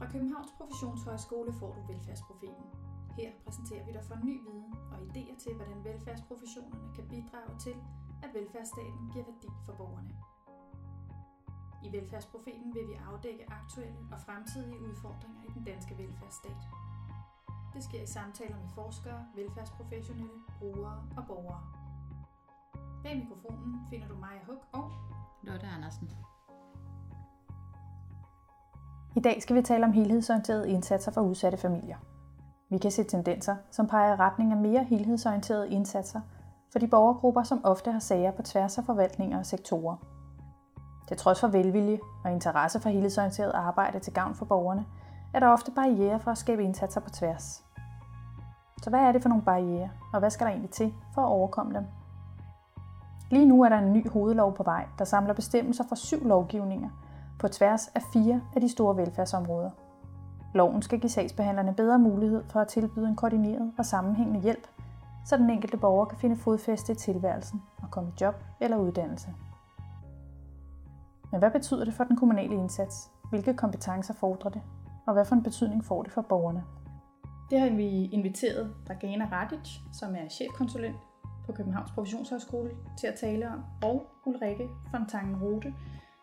[0.00, 2.66] Fra Københavns Professionshøjskole får du velfærdsprofilen.
[3.18, 7.76] Her præsenterer vi dig for ny viden og idéer til, hvordan velfærdsprofessionerne kan bidrage til,
[8.22, 10.14] at velfærdsstaten giver værdi for borgerne.
[11.84, 16.62] I velfærdsprofilen vil vi afdække aktuelle og fremtidige udfordringer i den danske velfærdsstat.
[17.74, 21.62] Det sker i samtaler med forskere, velfærdsprofessionelle, brugere og borgere.
[23.02, 24.90] Bag mikrofonen finder du Maja Hug og
[25.42, 26.10] Lotte Andersen.
[29.16, 31.96] I dag skal vi tale om helhedsorienterede indsatser for udsatte familier.
[32.70, 36.20] Vi kan se tendenser, som peger i retning af mere helhedsorienterede indsatser
[36.72, 39.96] for de borgergrupper, som ofte har sager på tværs af forvaltninger og sektorer.
[41.08, 44.86] Til trods for velvilje og interesse for helhedsorienteret arbejde til gavn for borgerne,
[45.34, 47.64] er der ofte barriere for at skabe indsatser på tværs.
[48.82, 51.28] Så hvad er det for nogle barriere, og hvad skal der egentlig til for at
[51.28, 51.84] overkomme dem?
[53.30, 56.90] Lige nu er der en ny hovedlov på vej, der samler bestemmelser fra syv lovgivninger
[57.40, 59.70] på tværs af fire af de store velfærdsområder.
[60.54, 64.66] Loven skal give sagsbehandlerne bedre mulighed for at tilbyde en koordineret og sammenhængende hjælp,
[65.26, 69.28] så den enkelte borger kan finde fodfæste i tilværelsen og komme i job eller uddannelse.
[71.30, 73.10] Men hvad betyder det for den kommunale indsats?
[73.30, 74.62] Hvilke kompetencer fordrer det?
[75.06, 76.64] Og hvad for en betydning får det for borgerne?
[77.50, 80.96] Det har vi inviteret Dragana Radic, som er chefkonsulent
[81.46, 85.74] på Københavns Professionshøjskole, til at tale om, og Ulrike Fontangen Rote,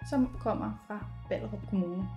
[0.10, 2.10] som kommer fra Ballerup Kommune.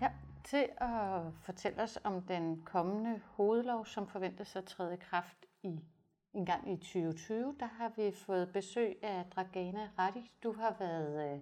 [0.00, 0.10] Ja,
[0.44, 5.80] til at fortælle os om den kommende hovedlov, som forventes at træde i kraft i
[6.34, 10.30] en gang i 2020, der har vi fået besøg af Dragana Radic.
[10.42, 11.40] Du har været øh,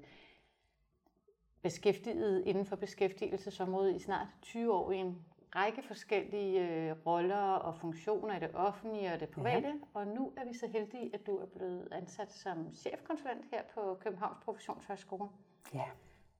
[1.62, 5.24] beskæftiget inden for beskæftigelsesområdet i snart 20 år i en
[5.56, 9.74] række forskellige øh, roller og funktioner i det offentlige og det private, ja.
[9.94, 13.98] og nu er vi så heldige, at du er blevet ansat som chefkonsulent her på
[14.00, 15.28] Københavns Professionshøjskole.
[15.74, 15.84] Ja.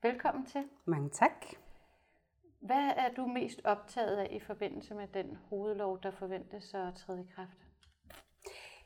[0.03, 0.65] Velkommen til.
[0.85, 1.47] Mange tak.
[2.61, 7.21] Hvad er du mest optaget af i forbindelse med den hovedlov, der forventes at træde
[7.21, 7.67] i kraft?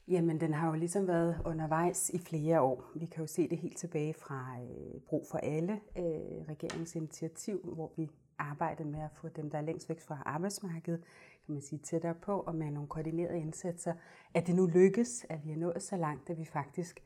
[0.09, 2.85] Jamen, den har jo ligesom været undervejs i flere år.
[2.97, 7.93] Vi kan jo se det helt tilbage fra øh, Brug for Alle, øh, regeringsinitiativ, hvor
[7.97, 11.01] vi arbejdet med at få dem, der er længst væk fra arbejdsmarkedet,
[11.47, 13.95] kan man sige, tættere på, og med nogle koordinerede indsatser,
[14.35, 17.03] at det nu lykkes, at vi er nået så langt, at vi faktisk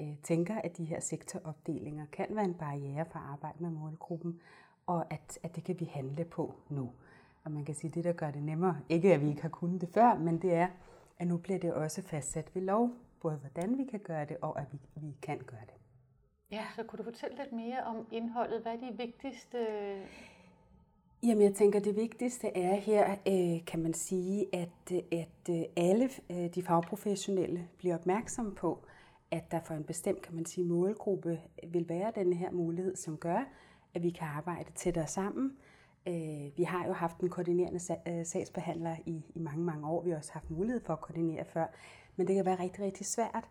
[0.00, 4.40] øh, tænker, at de her sektoropdelinger kan være en barriere for at arbejde med målgruppen,
[4.86, 6.92] og at, at det kan vi handle på nu.
[7.44, 9.48] Og man kan sige, at det, der gør det nemmere, ikke at vi ikke har
[9.48, 10.68] kunnet det før, men det er,
[11.18, 12.90] at nu bliver det også fastsat ved lov,
[13.20, 15.74] både hvordan vi kan gøre det, og at vi, vi kan gøre det.
[16.50, 18.62] Ja, så kunne du fortælle lidt mere om indholdet?
[18.62, 19.58] Hvad er de vigtigste
[21.26, 26.10] Jamen, jeg tænker, det vigtigste er her, øh, kan man sige, at, at øh, alle
[26.30, 28.84] øh, de fagprofessionelle bliver opmærksomme på,
[29.30, 33.16] at der for en bestemt, kan man sige, målgruppe vil være den her mulighed, som
[33.16, 33.44] gør,
[33.94, 35.52] at vi kan arbejde tættere sammen.
[36.56, 37.80] Vi har jo haft en koordinerende
[38.24, 40.02] sagsbehandler i, i mange, mange år.
[40.02, 41.66] Vi har også haft mulighed for at koordinere før,
[42.16, 43.48] men det kan være rigtig, rigtig svært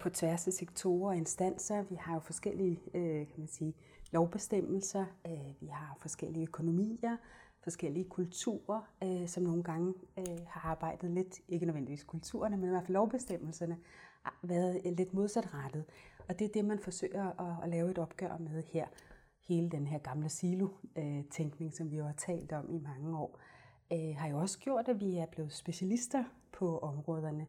[0.00, 1.82] på tværs af sektorer og instanser.
[1.82, 3.74] Vi har jo forskellige, kan man sige,
[4.12, 7.16] lovbestemmelser, øh, vi har forskellige økonomier,
[7.62, 12.70] forskellige kulturer, øh, som nogle gange øh, har arbejdet lidt, ikke nødvendigvis kulturerne, men i
[12.70, 13.78] hvert fald lovbestemmelserne,
[14.22, 15.84] har været øh, lidt modsatrettet.
[16.28, 18.86] Og det er det, man forsøger at, at lave et opgør med her.
[19.48, 23.38] Hele den her gamle silo-tænkning, øh, som vi jo har talt om i mange år,
[23.92, 27.46] øh, har jo også gjort, at vi er blevet specialister på områderne.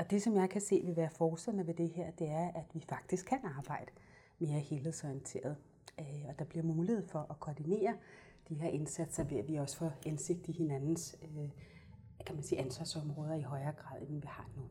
[0.00, 2.64] Og det, som jeg kan se vil være forserne ved det her, det er, at
[2.74, 3.92] vi faktisk kan arbejde
[4.38, 5.56] mere helhedsorienteret.
[6.00, 7.94] Øh, og der bliver mulighed for at koordinere
[8.48, 11.48] de her indsatser ved, at vi også får indsigt i hinandens øh,
[12.26, 14.62] kan man sige, ansvarsområder i højere grad, end vi har nu.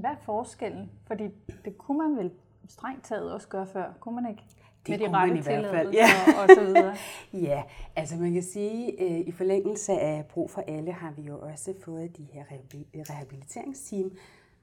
[0.00, 0.90] Hvad er forskellen?
[1.06, 1.24] Fordi
[1.64, 2.30] det kunne man vel
[2.68, 4.42] strengt taget også gøre før, kunne man ikke?
[4.86, 5.92] Det med de rette i hvert fald.
[5.92, 6.06] Ja.
[6.36, 6.96] Og, og så videre.
[7.48, 7.62] ja,
[7.96, 11.74] altså man kan sige, øh, i forlængelse af brug for alle har vi jo også
[11.84, 12.44] fået de her
[13.10, 14.16] rehabiliteringsteam,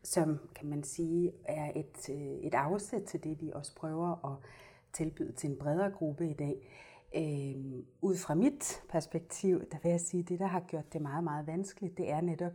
[0.04, 4.50] som kan man sige er et, øh, et afsæt til det, vi også prøver at
[4.94, 6.68] tilbyde til en bredere gruppe i dag.
[7.16, 11.02] Øh, ud fra mit perspektiv, der vil jeg sige, at det, der har gjort det
[11.02, 12.54] meget, meget vanskeligt, det er netop,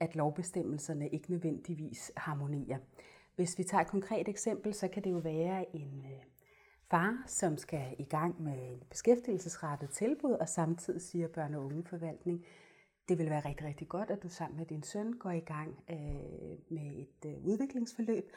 [0.00, 2.78] at lovbestemmelserne ikke nødvendigvis harmonerer.
[3.36, 6.22] Hvis vi tager et konkret eksempel, så kan det jo være en øh,
[6.90, 12.44] far, som skal i gang med en beskæftigelsesrettet tilbud, og samtidig siger børne- og ungeforvaltning,
[13.08, 15.84] det vil være rigtig, rigtig godt, at du sammen med din søn går i gang
[15.90, 15.96] øh,
[16.68, 18.32] med et øh, udviklingsforløb.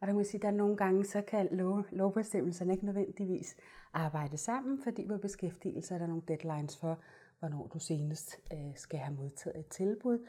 [0.00, 3.56] Og der kan man sige, at der nogle gange, så kan lov, lovbestemmelserne ikke nødvendigvis
[3.92, 6.98] arbejde sammen, fordi på beskæftigelse er der nogle deadlines for,
[7.38, 10.26] hvornår du senest øh, skal have modtaget et tilbud.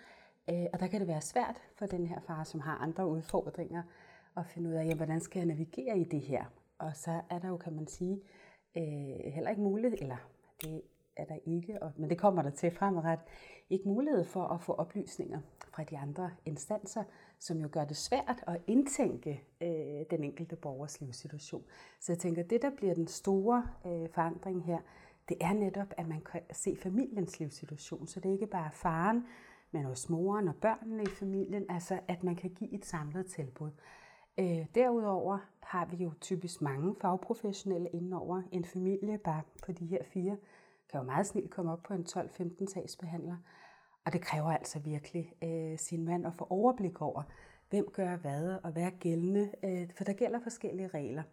[0.50, 3.84] Øh, og der kan det være svært for den her far, som har andre udfordringer,
[4.38, 6.46] at finde ud af, ja, hvordan skal jeg navigere i det her.
[6.78, 8.22] Og så er der jo, kan man sige,
[8.78, 10.18] øh, heller ikke mulighed, eller
[10.62, 10.82] det
[11.16, 13.20] er der ikke, og, men det kommer der til fremret,
[13.70, 15.40] ikke mulighed for at få oplysninger
[15.74, 17.04] fra de andre instanser,
[17.40, 21.64] som jo gør det svært at indtænke øh, den enkelte borgers livssituation.
[22.00, 24.80] Så jeg tænker, det, der bliver den store øh, forandring her,
[25.30, 28.08] det er netop, at man kan se familiens livssituation.
[28.08, 29.26] Så det er ikke bare faren,
[29.72, 33.70] men også moren og børnene i familien, altså at man kan give et samlet tilbud.
[34.40, 40.04] Øh, derudover har vi jo typisk mange fagprofessionelle indenover en familie, bare på de her
[40.04, 40.38] fire,
[40.94, 43.38] kan jo meget snilt komme op på en 12-15 sagsbehandler.
[44.06, 47.24] Og det kræver altså virkelig øh, sin mand at få overblik over,
[47.70, 51.24] hvem gør hvad og hvad er gældende, øh, for der gælder forskellige regler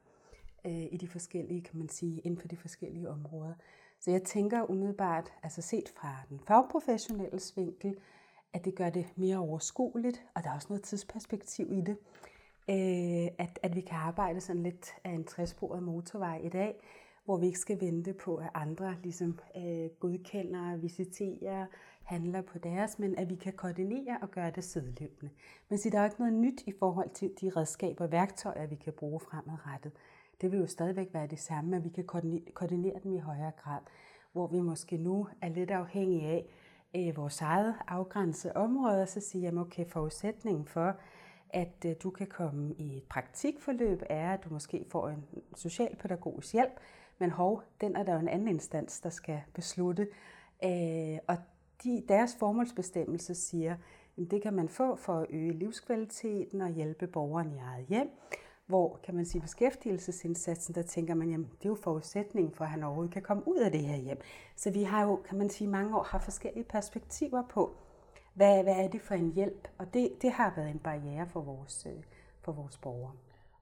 [0.66, 3.54] øh, i de forskellige, kan man sige, inden for de forskellige områder.
[4.00, 7.96] Så jeg tænker umiddelbart, altså set fra den fagprofessionelle vinkel,
[8.52, 11.96] at det gør det mere overskueligt, og der er også noget tidsperspektiv i det,
[12.70, 16.74] øh, at, at vi kan arbejde sådan lidt af en træsporet motorvej i dag,
[17.24, 21.66] hvor vi ikke skal vente på, at andre ligesom øh, godkender, visiterer,
[22.02, 25.30] handler på deres, men at vi kan koordinere og gøre det sideløbende.
[25.68, 28.74] Men så der er ikke noget nyt i forhold til de redskaber og værktøjer, vi
[28.74, 29.92] kan bruge fremadrettet.
[30.40, 32.04] Det vil jo stadigvæk være det samme, at vi kan
[32.54, 33.80] koordinere dem i højere grad,
[34.32, 36.46] hvor vi måske nu er lidt afhængige af
[36.96, 40.96] øh, vores eget afgrænsede område, og så siger jeg, okay, forudsætningen for,
[41.50, 45.24] at øh, du kan komme i et praktikforløb, er, at du måske får en
[45.56, 46.80] socialpædagogisk hjælp,
[47.20, 50.08] men hov, den er der jo en anden instans, der skal beslutte.
[50.64, 51.36] Øh, og
[51.84, 53.76] de, deres formålsbestemmelse siger,
[54.18, 58.10] at det kan man få for at øge livskvaliteten og hjælpe borgeren i eget hjem.
[58.66, 62.70] Hvor kan man sige beskæftigelsesindsatsen, der tænker man, jamen det er jo forudsætningen for, at
[62.70, 64.20] han overhovedet kan komme ud af det her hjem.
[64.56, 67.76] Så vi har jo, kan man sige, mange år har forskellige perspektiver på,
[68.34, 69.68] hvad, hvad er det for en hjælp?
[69.78, 72.02] Og det, det har været en barriere for vores, øh,
[72.40, 73.12] for vores borgere.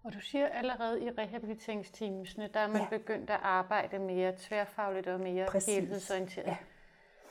[0.03, 2.89] Og du siger allerede i rehabiliteringsteamsene, der er man ja.
[2.89, 5.75] begyndt at arbejde mere tværfagligt og mere Præcis.
[5.75, 6.47] helhedsorienteret.
[6.47, 6.57] Ja.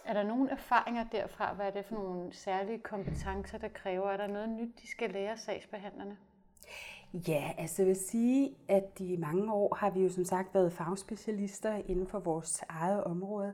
[0.05, 1.53] Er der nogle erfaringer derfra?
[1.53, 4.11] Hvad er det for nogle særlige kompetencer, der kræver?
[4.11, 6.17] Er der noget nyt, de skal lære sagsbehandlerne?
[7.13, 10.73] Ja, altså jeg vil sige, at i mange år har vi jo som sagt været
[10.73, 13.53] fagspecialister inden for vores eget område.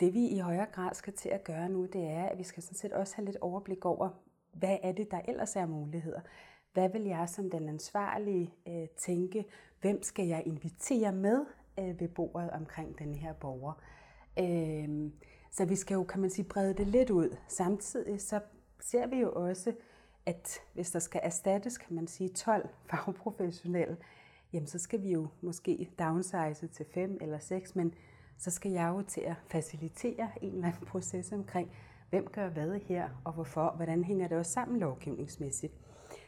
[0.00, 2.62] Det vi i højere grad skal til at gøre nu, det er, at vi skal
[2.62, 4.08] sådan set også have lidt overblik over,
[4.52, 6.20] hvad er det, der ellers er muligheder.
[6.76, 9.44] Hvad vil jeg som den ansvarlige øh, tænke?
[9.80, 11.46] Hvem skal jeg invitere med
[11.78, 13.72] øh, ved bordet omkring den her borger?
[14.38, 15.10] Øh,
[15.50, 17.36] så vi skal jo, kan man sige, brede det lidt ud.
[17.48, 18.40] Samtidig så
[18.80, 19.72] ser vi jo også,
[20.26, 23.96] at hvis der skal erstattes, kan man sige, 12 fagprofessionelle,
[24.52, 27.94] jamen så skal vi jo måske downsize til 5 eller 6, men
[28.38, 31.70] så skal jeg jo til at facilitere en eller anden proces omkring,
[32.10, 35.85] hvem gør hvad her, og hvorfor, hvordan hænger det også sammen lovgivningsmæssigt.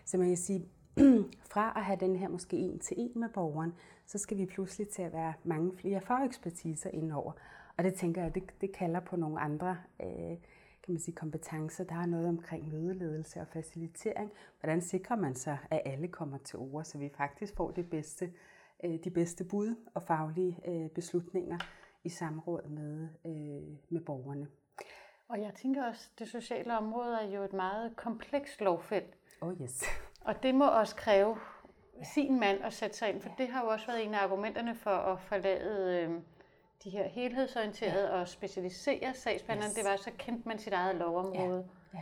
[0.08, 0.68] Så man kan sige,
[1.52, 3.72] fra at have den her måske en til en med borgeren,
[4.06, 7.32] så skal vi pludselig til at være mange flere fagekspertiser indover.
[7.76, 10.36] Og det tænker jeg, det, det kalder på nogle andre øh,
[10.82, 11.84] kan man sige, kompetencer.
[11.84, 14.30] Der er noget omkring mødeledelse og facilitering.
[14.60, 18.32] Hvordan sikrer man sig, at alle kommer til ord, så vi faktisk får det bedste,
[18.84, 21.58] øh, de bedste bud og faglige øh, beslutninger
[22.04, 24.48] i samråd med, øh, med borgerne.
[25.28, 29.18] Og jeg tænker også, at det sociale område er jo et meget komplekst lovfelt.
[29.40, 29.84] Oh yes.
[30.28, 31.36] Og det må også kræve
[32.14, 34.74] sin mand at sætte sig ind, for det har jo også været en af argumenterne
[34.74, 36.10] for at forlade øh,
[36.84, 38.20] de her helhedsorienterede ja.
[38.20, 39.70] og specialisere sagsbehandlerne.
[39.70, 39.76] Yes.
[39.76, 41.68] Det var, så kendte man sit eget lovområde.
[41.94, 41.98] Ja,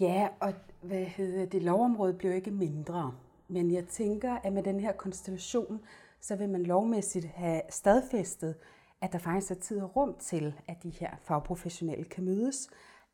[0.00, 0.06] ja.
[0.06, 3.14] ja og hvad hedder det, lovområde blev ikke mindre.
[3.48, 5.80] Men jeg tænker, at med den her konstellation,
[6.20, 8.54] så vil man lovmæssigt have stadfæstet,
[9.00, 12.68] at der faktisk er tid og rum til, at de her fagprofessionelle kan mødes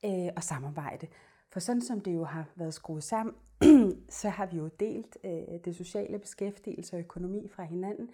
[0.04, 1.06] øh, og samarbejde.
[1.52, 3.34] For sådan som det jo har været skruet sammen,
[4.20, 8.10] så har vi jo delt øh, det sociale beskæftigelse og økonomi fra hinanden.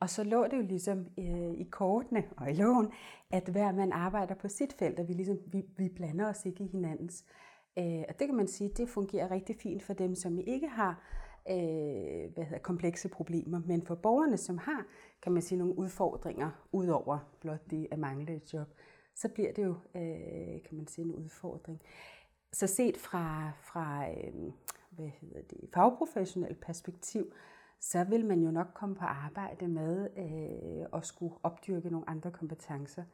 [0.00, 2.92] Og så lå det jo ligesom øh, i kortene og i loven,
[3.30, 6.64] at hver mand arbejder på sit felt, og vi, ligesom, vi, vi blander os ikke
[6.64, 7.24] i hinandens.
[7.78, 11.02] Øh, og det kan man sige, det fungerer rigtig fint for dem, som ikke har
[11.50, 13.60] øh, hvad hedder, komplekse problemer.
[13.66, 14.86] Men for borgerne, som har,
[15.22, 18.68] kan man sige, nogle udfordringer, udover blot det at mangle et job,
[19.14, 21.82] så bliver det jo, øh, kan man sige, en udfordring.
[22.52, 24.52] Så set fra, fra øh,
[24.90, 27.32] hvad hedder det, fagprofessionelt perspektiv,
[27.80, 32.30] så vil man jo nok komme på arbejde med øh, at skulle opdyrke nogle andre
[32.30, 33.04] kompetencer.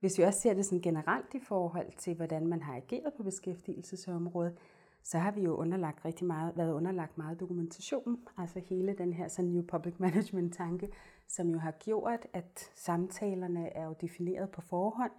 [0.00, 3.22] Hvis vi også ser det sådan generelt i forhold til, hvordan man har ageret på
[3.22, 4.58] beskæftigelsesområdet,
[5.02, 9.28] så har vi jo underlagt rigtig meget, været underlagt meget dokumentation, altså hele den her
[9.28, 10.88] sådan New Public Management tanke,
[11.28, 15.12] som jo har gjort, at samtalerne er jo defineret på forhånd,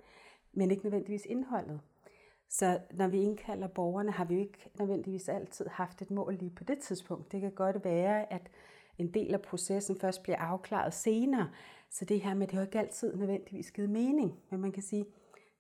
[0.53, 1.79] men ikke nødvendigvis indholdet.
[2.51, 6.51] Så når vi indkalder borgerne, har vi jo ikke nødvendigvis altid haft et mål lige
[6.55, 7.31] på det tidspunkt.
[7.31, 8.49] Det kan godt være, at
[8.97, 11.49] en del af processen først bliver afklaret senere.
[11.89, 14.39] Så det her med, det har ikke altid nødvendigvis givet mening.
[14.49, 15.05] Men man kan sige,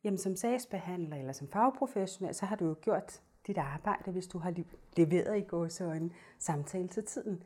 [0.03, 4.37] jamen som sagsbehandler eller som fagprofessionel, så har du jo gjort dit arbejde, hvis du
[4.37, 4.53] har
[4.97, 7.43] leveret i gåsøjne samtale til tiden.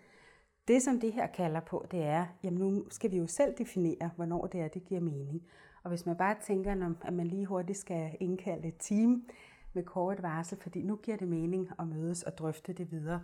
[0.67, 4.09] Det, som det her kalder på, det er, jamen nu skal vi jo selv definere,
[4.15, 5.43] hvornår det er, det giver mening.
[5.85, 9.29] Og hvis man bare tænker, at man lige hurtigt skal indkalde et team
[9.73, 13.23] med kort varsel, fordi nu giver det mening at mødes og drøfte det videre.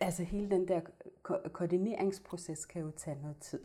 [0.00, 0.80] Altså hele den der
[1.22, 3.60] ko- koordineringsproces kan jo tage noget tid.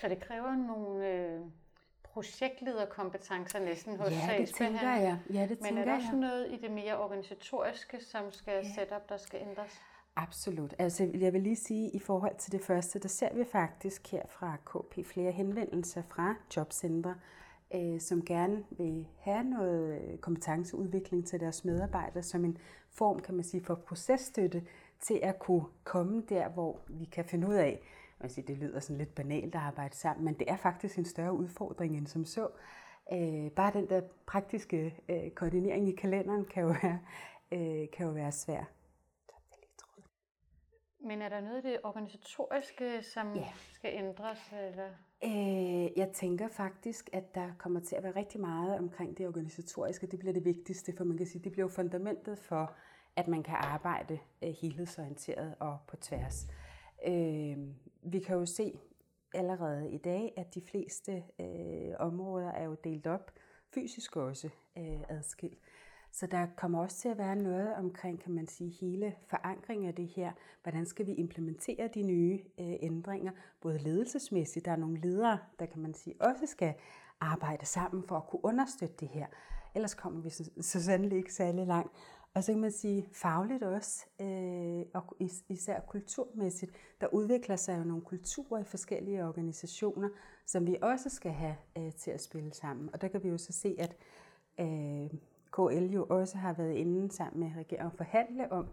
[0.00, 1.40] Så det kræver nogle øh,
[2.02, 5.18] projektlederkompetencer næsten hos ja, det tænker jeg.
[5.32, 8.74] Ja, det Men er der også noget i det mere organisatoriske, som skal ja.
[8.74, 9.80] setup, der skal ændres?
[10.16, 10.74] Absolut.
[10.78, 14.22] Altså, jeg vil lige sige, i forhold til det første, der ser vi faktisk her
[14.28, 17.14] fra KP flere henvendelser fra jobcentre,
[17.74, 22.58] øh, som gerne vil have noget øh, kompetenceudvikling til deres medarbejdere som en
[22.90, 24.62] form, kan man sige, for processtøtte
[25.00, 27.80] til at kunne komme der, hvor vi kan finde ud af,
[28.20, 31.04] man siger, det lyder sådan lidt banalt at arbejde sammen, men det er faktisk en
[31.04, 32.48] større udfordring end som så.
[33.12, 36.98] Øh, bare den der praktiske øh, koordinering i kalenderen kan jo være,
[37.52, 38.73] øh, kan jo være svær.
[41.04, 43.48] Men er der noget af det organisatoriske, som ja.
[43.72, 44.52] skal ændres?
[44.52, 44.88] Eller?
[45.24, 50.06] Øh, jeg tænker faktisk, at der kommer til at være rigtig meget omkring det organisatoriske.
[50.06, 52.74] Det bliver det vigtigste, for man kan sige, det bliver fundamentet for,
[53.16, 56.46] at man kan arbejde øh, helhedsorienteret og på tværs.
[57.06, 57.58] Øh,
[58.02, 58.78] vi kan jo se
[59.34, 63.30] allerede i dag, at de fleste øh, områder er jo delt op,
[63.74, 65.58] fysisk også øh, adskilt.
[66.14, 69.94] Så der kommer også til at være noget omkring, kan man sige, hele forankringen af
[69.94, 70.32] det her.
[70.62, 75.66] Hvordan skal vi implementere de nye øh, ændringer, både ledelsesmæssigt, der er nogle ledere, der
[75.66, 76.74] kan man sige også skal
[77.20, 79.26] arbejde sammen for at kunne understøtte det her.
[79.74, 81.92] Ellers kommer vi så, så sandelig ikke særlig langt.
[82.34, 85.16] Og så kan man sige fagligt også, øh, og
[85.48, 90.08] især kulturmæssigt, der udvikler sig jo nogle kulturer i forskellige organisationer,
[90.46, 92.90] som vi også skal have øh, til at spille sammen.
[92.92, 93.96] Og der kan vi jo så se, at
[94.60, 95.10] øh,
[95.54, 98.66] KL jo også har været inde sammen med regeringen og forhandle om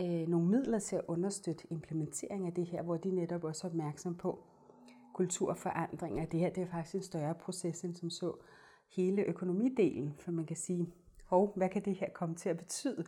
[0.00, 3.70] øh, nogle midler til at understøtte implementering af det her, hvor de netop også er
[3.70, 4.38] opmærksom på
[5.14, 6.24] kulturforandringer.
[6.26, 8.32] Det her det er faktisk en større proces end som så
[8.96, 13.04] hele økonomidelen, for man kan sige, hov, hvad kan det her komme til at betyde?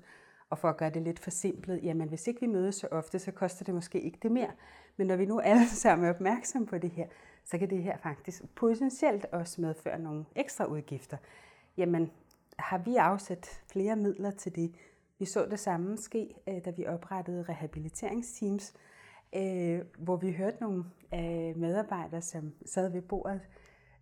[0.50, 3.32] Og for at gøre det lidt forsimplet, jamen hvis ikke vi mødes så ofte, så
[3.32, 4.50] koster det måske ikke det mere.
[4.96, 7.06] Men når vi nu alle sammen er opmærksom på det her,
[7.44, 11.16] så kan det her faktisk potentielt også medføre nogle ekstra udgifter.
[11.76, 12.10] Jamen,
[12.58, 14.74] har vi afsat flere midler til det.
[15.18, 18.74] Vi så det samme ske, øh, da vi oprettede rehabiliteringsteams,
[19.34, 20.84] øh, hvor vi hørte nogle
[21.14, 23.40] øh, medarbejdere, som sad ved bordet,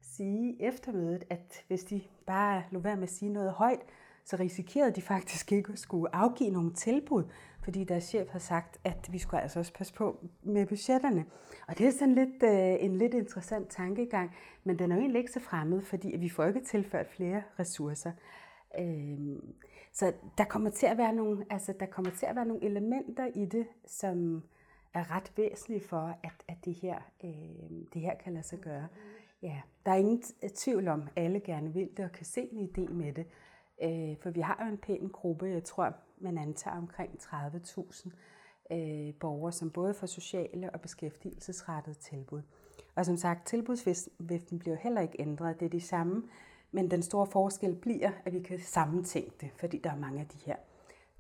[0.01, 3.81] sige efter mødet, at hvis de bare lå være med at sige noget højt,
[4.25, 7.25] så risikerede de faktisk ikke at skulle afgive nogle tilbud,
[7.65, 11.25] fordi deres chef har sagt, at vi skulle altså også passe på med budgetterne.
[11.69, 15.19] Og det er sådan lidt, øh, en lidt interessant tankegang, men den er jo egentlig
[15.21, 18.13] ikke så fremmed, fordi vi får ikke tilført flere ressourcer.
[18.79, 19.37] Øh,
[19.93, 23.27] så der kommer til at være nogle, altså der kommer til at være nogle elementer
[23.35, 24.43] i det, som
[24.95, 27.31] er ret væsentlige for, at, at det, her, øh,
[27.95, 28.89] det her kan lade sig gøre.
[29.43, 30.23] Ja, der er ingen
[30.57, 33.27] tvivl om, at alle gerne vil det og kan se en idé med det.
[33.83, 38.11] Øh, for vi har jo en pæn gruppe, jeg tror, man antager omkring 30.000
[38.71, 42.43] øh, borgere, som både får sociale og beskæftigelsesrettede tilbud.
[42.95, 45.61] Og som sagt, tilbudsviften bliver heller ikke ændret.
[45.61, 46.23] Det er de samme
[46.75, 50.27] men den store forskel bliver, at vi kan sammentænke det, fordi der er mange af
[50.27, 50.57] de her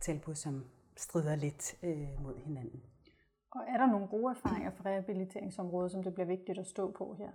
[0.00, 0.64] tilbud, som
[0.96, 2.82] strider lidt øh, mod hinanden.
[3.50, 7.14] Og er der nogle gode erfaringer fra rehabiliteringsområdet, som det bliver vigtigt at stå på
[7.18, 7.28] her?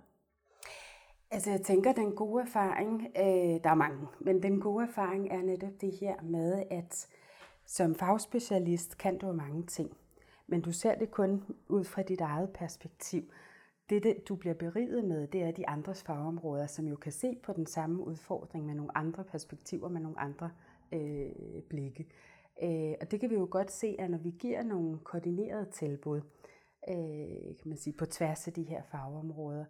[1.30, 5.42] Altså jeg tænker, den gode erfaring, øh, der er mange, men den gode erfaring er
[5.42, 7.08] netop det her med, at
[7.66, 9.96] som fagspecialist kan du mange ting,
[10.46, 13.22] men du ser det kun ud fra dit eget perspektiv
[13.90, 17.36] det, det, du bliver beriget med, det er de andres fagområder, som jo kan se
[17.42, 20.50] på den samme udfordring med nogle andre perspektiver, med nogle andre
[20.92, 22.06] øh, blikke.
[22.62, 26.20] Øh, og det kan vi jo godt se, at når vi giver nogle koordinerede tilbud,
[26.88, 29.64] øh, kan man sige, på tværs af de her fagområder,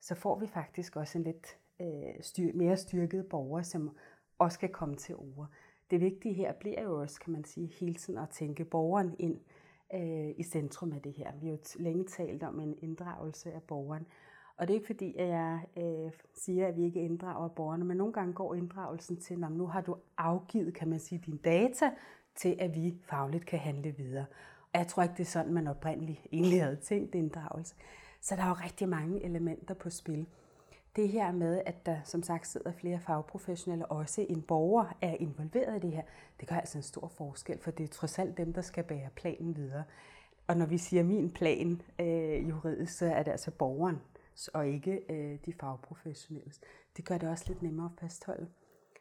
[0.00, 3.96] så får vi faktisk også en lidt øh, styr, mere styrket borger, som
[4.38, 5.48] også kan komme til ord.
[5.90, 9.40] Det vigtige her bliver jo også, kan man sige, hele tiden at tænke borgeren ind
[9.94, 11.32] øh, i centrum af det her.
[11.40, 14.06] Vi har jo længe talt om en inddragelse af borgeren.
[14.56, 17.96] Og det er ikke fordi, at jeg øh, siger, at vi ikke inddrager borgerne, men
[17.96, 21.90] nogle gange går inddragelsen til, at nu har du afgivet, kan man sige, dine data
[22.34, 24.26] til, at vi fagligt kan handle videre.
[24.72, 27.74] Og jeg tror ikke, det er sådan, man oprindeligt egentlig havde tænkt inddragelse.
[28.20, 30.26] Så der er jo rigtig mange elementer på spil
[30.96, 35.16] det her med, at der som sagt sidder flere fagprofessionelle, og også en borger er
[35.20, 36.02] involveret i det her,
[36.40, 39.10] det gør altså en stor forskel, for det er trods alt dem, der skal bære
[39.16, 39.84] planen videre.
[40.46, 44.00] Og når vi siger min plan øh, juridisk, så er det altså borgeren,
[44.54, 46.52] og ikke øh, de fagprofessionelle.
[46.96, 48.48] Det gør det også lidt nemmere at fastholde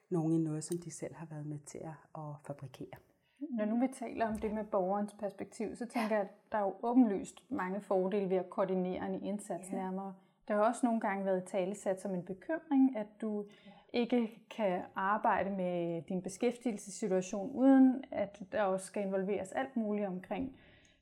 [0.09, 1.81] nogen i noget, som de selv har været med til
[2.15, 2.97] at fabrikere.
[3.39, 6.61] Når nu vi taler om det med borgerens perspektiv, så tænker jeg, at der er
[6.61, 9.75] jo åbenlyst mange fordele ved at koordinere en indsats ja.
[9.75, 10.13] nærmere.
[10.47, 13.45] Der har også nogle gange været talesat som en bekymring, at du
[13.93, 20.57] ikke kan arbejde med din beskæftigelsessituation, uden at der også skal involveres alt muligt omkring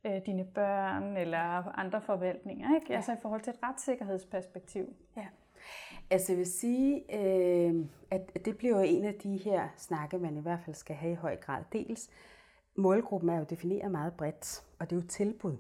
[0.06, 2.88] øh, dine børn eller andre forvaltninger, ikke?
[2.90, 2.96] Ja.
[2.96, 4.96] altså i forhold til et retssikkerhedsperspektiv.
[5.18, 5.26] Ja.
[6.10, 10.42] Altså jeg vil sige, øh, at det bliver en af de her snakke, man i
[10.42, 11.64] hvert fald skal have i høj grad.
[11.74, 12.10] Dels,
[12.78, 15.58] målgruppen er jo defineret meget bredt, og det er jo tilbud.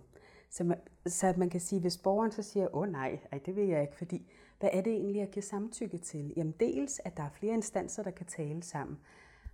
[0.53, 3.67] Så man, så man kan sige, hvis borgeren så siger, åh nej, ej, det vil
[3.67, 6.33] jeg ikke, fordi hvad er det egentlig, jeg giver samtykke til?
[6.37, 8.97] Jamen dels, at der er flere instanser, der kan tale sammen.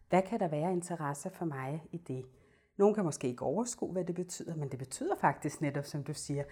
[0.10, 2.26] Hvad kan der være interesser for mig i det?
[2.78, 6.14] Nogle kan måske ikke overskue, hvad det betyder, men det betyder faktisk netop, som du
[6.14, 6.44] siger,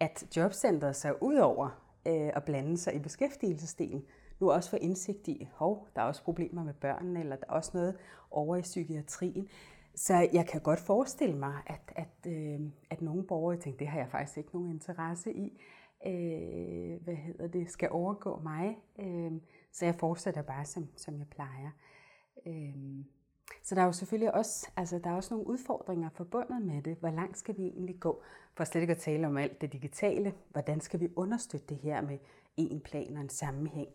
[0.00, 1.66] at jobcentret sig ud over
[2.06, 4.04] øh, at blande sig i beskæftigelsesdelen,
[4.40, 7.52] nu også får indsigt i, hov, der er også problemer med børnene, eller der er
[7.52, 7.96] også noget
[8.30, 9.48] over i psykiatrien.
[9.96, 12.60] Så jeg kan godt forestille mig, at, at, øh,
[12.90, 15.60] at nogle borgere tænker, det har jeg faktisk ikke nogen interesse i,
[16.06, 18.78] øh, hvad hedder det, skal overgå mig.
[18.98, 19.32] Øh,
[19.72, 21.70] så jeg fortsætter bare, som, som jeg plejer.
[22.46, 23.04] Øh,
[23.62, 26.96] så der er jo selvfølgelig også, altså der er også nogle udfordringer forbundet med det.
[26.96, 28.22] Hvor langt skal vi egentlig gå?
[28.54, 30.34] For slet ikke at tale om alt det digitale.
[30.50, 32.18] Hvordan skal vi understøtte det her med
[32.56, 33.88] en plan og en sammenhæng?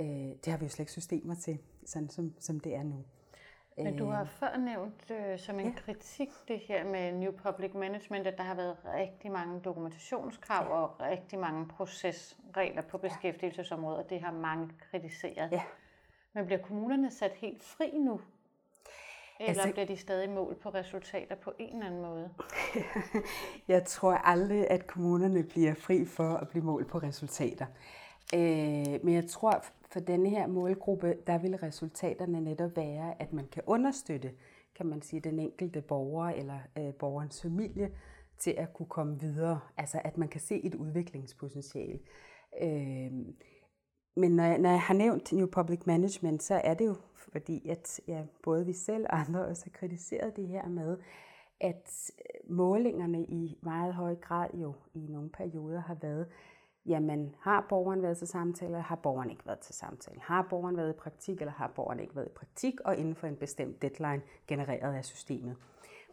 [0.00, 0.06] Øh,
[0.44, 3.04] det har vi jo slet ikke systemer til, sådan som, som det er nu.
[3.76, 5.72] Men du har øh, før nævnt øh, som en ja.
[5.76, 10.72] kritik det her med New Public Management, at der har været rigtig mange dokumentationskrav ja.
[10.72, 15.52] og rigtig mange procesregler på beskæftigelsesområdet, og det har mange kritiseret.
[15.52, 15.62] Ja.
[16.32, 18.20] Men bliver kommunerne sat helt fri nu
[19.48, 22.30] eller altså, bliver de stadig mål på resultater på en eller anden måde?
[23.68, 27.66] jeg tror aldrig, at kommunerne bliver fri for at blive mål på resultater.
[28.34, 33.46] Øh, men jeg tror, for denne her målgruppe, der vil resultaterne netop være, at man
[33.52, 34.32] kan understøtte,
[34.76, 37.90] kan man sige, den enkelte borger eller øh, borgerens familie
[38.38, 39.60] til at kunne komme videre.
[39.76, 41.98] Altså at man kan se et udviklingspotentiale.
[42.62, 43.12] Øh,
[44.16, 46.96] men når jeg, når jeg har nævnt New Public Management, så er det jo
[47.32, 50.98] fordi, at ja, både vi selv og andre også har kritiseret det her med,
[51.60, 56.28] at øh, målingerne i meget høj grad jo i nogle perioder har været,
[56.86, 60.20] jamen har borgeren været til samtale, eller har borgeren ikke været til samtale?
[60.20, 63.26] Har borgeren været i praktik, eller har borgeren ikke været i praktik, og inden for
[63.26, 65.56] en bestemt deadline genereret af systemet?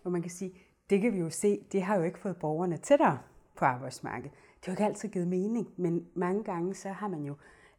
[0.01, 0.53] Hvor man kan sige,
[0.89, 3.19] det kan vi jo se, det har jo ikke fået borgerne tættere
[3.55, 4.31] på arbejdsmarkedet.
[4.31, 7.35] Det har jo ikke altid givet mening, men mange gange så har man jo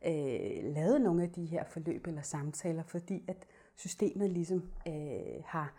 [0.07, 5.73] øh, lavet nogle af de her forløb eller samtaler, fordi at systemet ligesom øh, har,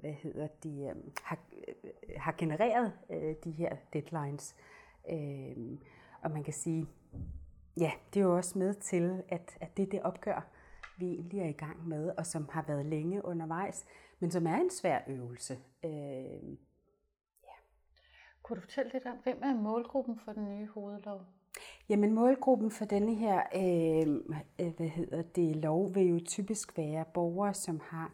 [0.00, 1.74] hvad hedder de, øh, har, øh,
[2.16, 4.56] har genereret øh, de her deadlines.
[5.10, 5.78] Øh,
[6.22, 6.86] og man kan sige,
[7.76, 10.46] ja, det er jo også med til, at, at det det opgør,
[10.98, 13.86] vi egentlig er i gang med, og som har været længe undervejs,
[14.20, 15.58] men som er en svær øvelse.
[15.84, 16.50] Øh,
[17.44, 17.56] ja.
[18.42, 21.20] Kunne du fortælle lidt om, hvem er målgruppen for den nye hovedlov?
[21.88, 24.14] Jamen målgruppen for denne her øh,
[24.60, 28.12] øh, hvad hedder det, lov vil jo typisk være borgere, som har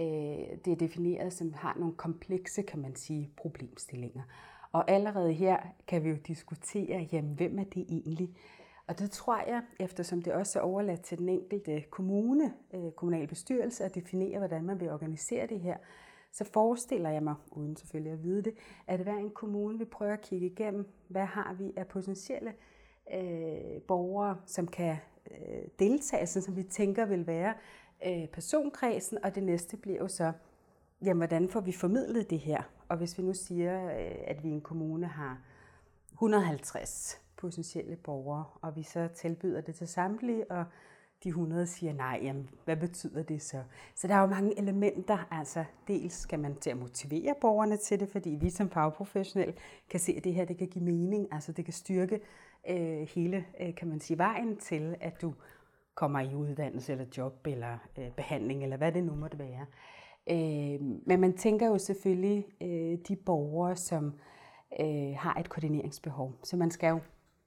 [0.00, 4.22] øh, det er defineret som har nogle komplekse, kan man sige, problemstillinger.
[4.76, 8.36] Og allerede her kan vi jo diskutere, jamen hvem er det egentlig?
[8.86, 12.96] Og det tror jeg, eftersom det også er overladt til den enkelte kommune, øh, kommunalbestyrelse
[12.96, 15.76] kommunal bestyrelse, at definere, hvordan man vil organisere det her,
[16.32, 18.54] så forestiller jeg mig, uden selvfølgelig at vide det,
[18.86, 22.54] at hver en kommune vil prøve at kigge igennem, hvad har vi af potentielle
[23.14, 24.96] øh, borgere, som kan
[25.30, 27.54] øh, deltage, sådan som vi tænker vil være
[28.06, 30.32] øh, personkredsen, og det næste bliver jo så,
[31.02, 32.62] jamen, hvordan får vi formidlet det her?
[32.88, 35.38] Og hvis vi nu siger, øh, at vi i en kommune har
[36.12, 40.64] 150 potentielle borgere, og vi så tilbyder det til samtlige, og
[41.24, 43.62] de 100 siger nej, jamen, hvad betyder det så?
[43.94, 45.18] Så der er jo mange elementer.
[45.30, 49.54] Altså, dels skal man til at motivere borgerne til det, fordi vi som fagprofessionelle
[49.90, 51.28] kan se, at det her det kan give mening.
[51.32, 52.20] Altså, det kan styrke
[52.68, 55.34] øh, hele, øh, kan man sige, vejen til, at du
[55.94, 59.66] kommer i uddannelse eller job eller øh, behandling, eller hvad det nu måtte være.
[60.30, 64.12] Øh, men man tænker jo selvfølgelig øh, de borgere, som
[64.80, 66.32] øh, har et koordineringsbehov.
[66.42, 67.00] Så man skal jo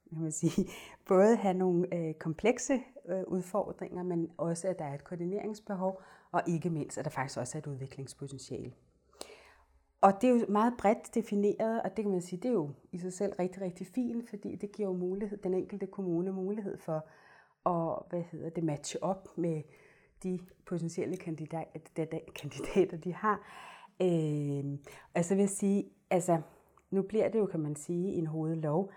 [0.09, 0.67] kan man sige,
[1.07, 6.41] både have nogle øh, komplekse øh, udfordringer, men også at der er et koordineringsbehov, og
[6.47, 8.73] ikke mindst, at der faktisk også er et udviklingspotentiale.
[10.01, 12.69] Og det er jo meget bredt defineret, og det kan man sige, det er jo
[12.91, 16.77] i sig selv rigtig, rigtig fint, fordi det giver jo mulighed, den enkelte kommune mulighed
[16.77, 17.05] for
[17.63, 19.61] og hvad hedder det, matche op med
[20.23, 23.41] de potentielle kandidater, kandidater de har.
[24.01, 24.63] Øh,
[25.15, 26.41] og så vil jeg sige, altså
[26.91, 28.91] nu bliver det jo, kan man sige, en hovedlov,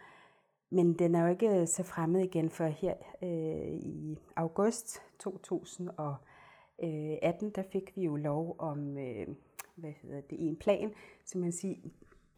[0.70, 7.54] men den er jo ikke så fremmed igen for her øh, i august 2018, øh,
[7.54, 9.26] der fik vi jo lov om, øh,
[9.74, 10.92] hvad hedder det, en plan,
[11.24, 11.76] som man siger,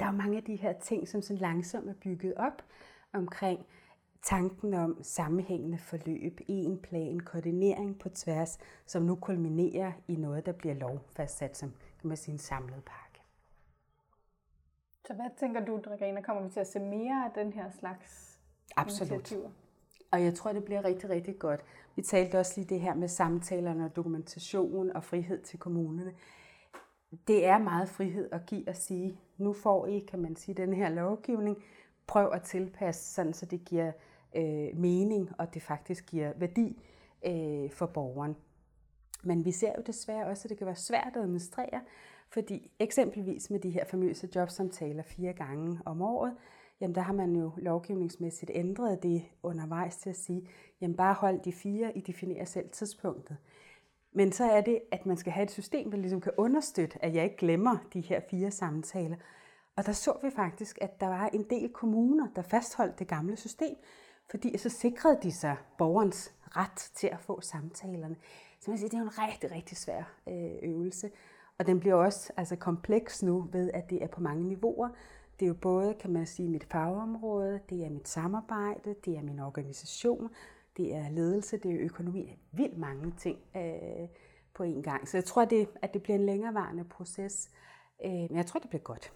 [0.01, 2.63] der er jo mange af de her ting, som sådan langsomt er bygget op
[3.13, 3.67] omkring
[4.25, 10.53] tanken om sammenhængende forløb, en plan, koordinering på tværs, som nu kulminerer i noget, der
[10.53, 13.23] bliver lovfastsat som kan man sige, en samlet pakke.
[15.07, 18.39] Så hvad tænker du, Dragana, kommer vi til at se mere af den her slags
[18.77, 19.11] Absolut.
[19.11, 19.51] initiativer?
[20.11, 21.61] Og jeg tror, det bliver rigtig, rigtig godt.
[21.97, 26.15] Vi talte også lige det her med samtalerne og dokumentation og frihed til kommunerne.
[27.29, 30.73] Det er meget frihed at give og sige, nu får I, kan man sige, den
[30.73, 31.63] her lovgivning.
[32.07, 33.93] Prøv at tilpasse, sådan så det giver
[34.35, 36.83] øh, mening, og det faktisk giver værdi
[37.27, 38.37] øh, for borgeren.
[39.23, 41.81] Men vi ser jo desværre også, at det kan være svært at administrere,
[42.29, 46.37] fordi eksempelvis med de her famøse jobsamtaler fire gange om året,
[46.81, 50.49] jamen der har man jo lovgivningsmæssigt ændret det undervejs til at sige,
[50.81, 53.37] jamen bare hold de fire, I definerer selv tidspunktet.
[54.13, 57.15] Men så er det, at man skal have et system, der ligesom kan understøtte, at
[57.15, 59.17] jeg ikke glemmer de her fire samtaler.
[59.77, 63.37] Og der så vi faktisk, at der var en del kommuner, der fastholdt det gamle
[63.37, 63.77] system,
[64.31, 68.17] fordi så sikrede de sig borgerens ret til at få samtalerne.
[68.61, 71.11] Så man siger, det er jo en rigtig, rigtig svær øh, øvelse.
[71.59, 74.89] Og den bliver også altså, kompleks nu ved, at det er på mange niveauer.
[75.41, 79.23] Det er jo både, kan man sige, mit fagområde, det er mit samarbejde, det er
[79.23, 80.31] min organisation,
[80.77, 84.09] det er ledelse, det er økonomi, vildt mange ting øh,
[84.55, 85.09] på én gang.
[85.09, 87.51] Så jeg tror, det, at det bliver en længerevarende proces,
[88.05, 89.13] øh, men jeg tror, det bliver godt.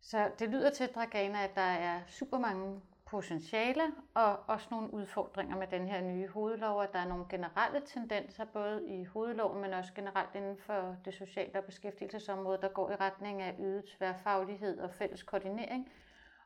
[0.00, 3.82] Så det lyder til, Dragana, at der er super mange potentiale
[4.14, 8.44] og også nogle udfordringer med den her nye hovedlov, at der er nogle generelle tendenser,
[8.44, 12.94] både i hovedloven, men også generelt inden for det sociale og beskæftigelsesområde, der går i
[12.94, 15.88] retning af øget tværfaglighed og fælles koordinering,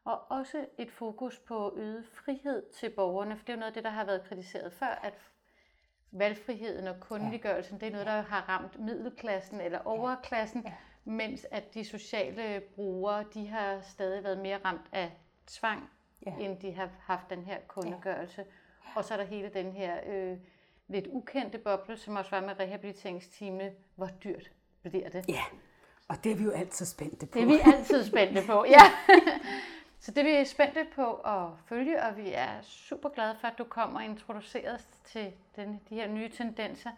[0.04, 3.74] og også et fokus på øget frihed til borgerne, for det er jo noget af
[3.74, 5.14] det, der har været kritiseret før, at
[6.12, 10.66] valgfriheden og kundeliggørelsen, det er noget, der har ramt middelklassen eller overklassen,
[11.04, 15.12] mens at de sociale brugere, de har stadig været mere ramt af
[15.46, 15.90] tvang
[16.26, 16.34] ja.
[16.38, 18.44] end de har haft den her kundegørelse.
[18.84, 18.90] Ja.
[18.96, 20.38] Og så er der hele den her øh,
[20.88, 23.72] lidt ukendte boble, som også var med rehabiliteringsteamene.
[23.94, 24.50] Hvor dyrt
[24.82, 25.28] bliver det?
[25.28, 25.44] Ja,
[26.08, 27.38] og det er vi jo altid spændte på.
[27.38, 28.82] Det er vi altid spændte på, ja.
[30.00, 33.58] så det er vi spændte på at følge, og vi er super glade for, at
[33.58, 36.90] du kommer og introducerer os til den, de her nye tendenser.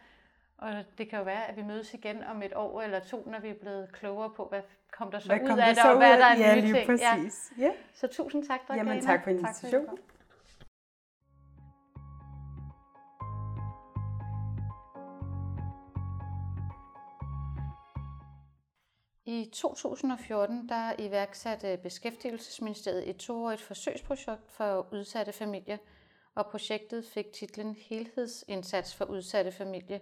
[0.59, 3.41] Og det kan jo være, at vi mødes igen om et år eller to, når
[3.41, 6.19] vi er blevet klogere på, hvad kom der så hvad ud af det, og hvad
[6.19, 6.87] der er ja, nye ting.
[6.87, 7.53] Præcis.
[7.59, 7.65] Ja.
[7.65, 7.73] Ja.
[7.95, 8.91] Så tusind tak, Dragana.
[8.91, 9.99] Jamen tak for invitationen.
[19.29, 25.79] I 2014 der iværksatte Beskæftigelsesministeriet et toårigt forsøgsprojekt for udsatte familier,
[26.35, 29.99] og projektet fik titlen Helhedsindsats for udsatte familier,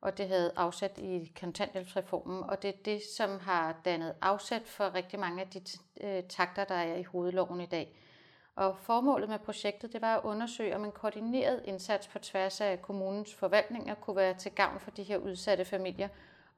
[0.00, 4.94] og det havde afsat i kontanthjælpsreformen, og det er det, som har dannet afsat for
[4.94, 5.60] rigtig mange af de
[6.00, 7.96] øh, takter, der er i hovedloven i dag.
[8.56, 12.82] Og formålet med projektet det var at undersøge, om en koordineret indsats på tværs af
[12.82, 16.08] kommunens forvaltninger kunne være til gavn for de her udsatte familier,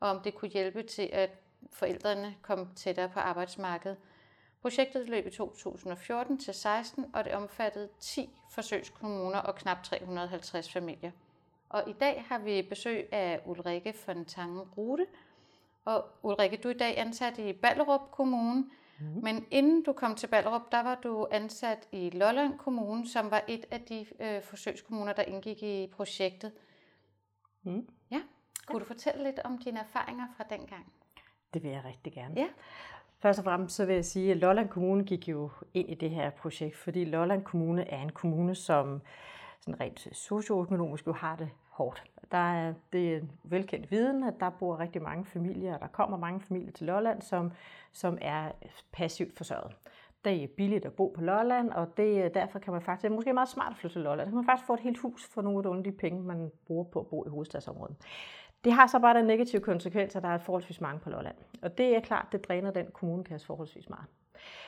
[0.01, 1.31] og om det kunne hjælpe til, at
[1.73, 3.97] forældrene kom tættere på arbejdsmarkedet.
[4.63, 11.11] Projektet løb i 2014 til 16, og det omfattede 10 forsøgskommuner og knap 350 familier.
[11.69, 15.07] Og i dag har vi besøg af Ulrike Fontange Rute.
[15.85, 18.65] Og Ulrike, du er i dag ansat i Ballerup Kommune,
[19.01, 19.07] mm.
[19.23, 23.45] men inden du kom til Ballerup, der var du ansat i Lolland Kommune, som var
[23.49, 26.53] et af de øh, forsøgskommuner, der indgik i projektet.
[27.63, 27.89] Mm.
[28.11, 28.21] Ja,
[28.67, 30.93] kunne du fortælle lidt om dine erfaringer fra dengang?
[31.55, 32.35] Det vil jeg rigtig gerne.
[32.37, 32.47] Ja.
[33.21, 36.11] Først og fremmest så vil jeg sige, at Lolland Kommune gik jo ind i det
[36.11, 39.03] her projekt, fordi Lolland Kommune er en kommune, som
[39.61, 42.03] sådan rent øh, socioøkonomisk jo har det hårdt.
[42.33, 46.17] Der er, det er velkendt viden, at der bor rigtig mange familier, og der kommer
[46.17, 47.53] mange familier til Lolland, som,
[47.93, 49.77] som er øh, passivt forsørget.
[50.25, 53.11] Det er billigt at bo på Lolland, og det, øh, derfor kan man faktisk, det
[53.11, 54.27] er måske meget smart at flytte til Lolland.
[54.27, 56.85] Så kan man faktisk få et helt hus for nogle af de penge, man bruger
[56.85, 57.97] på at bo i hovedstadsområdet.
[58.65, 61.37] Det har så bare den negative konsekvens, at der er forholdsvis mange på Lolland.
[61.63, 64.05] Og det er klart, det dræner den kommunekasse forholdsvis meget.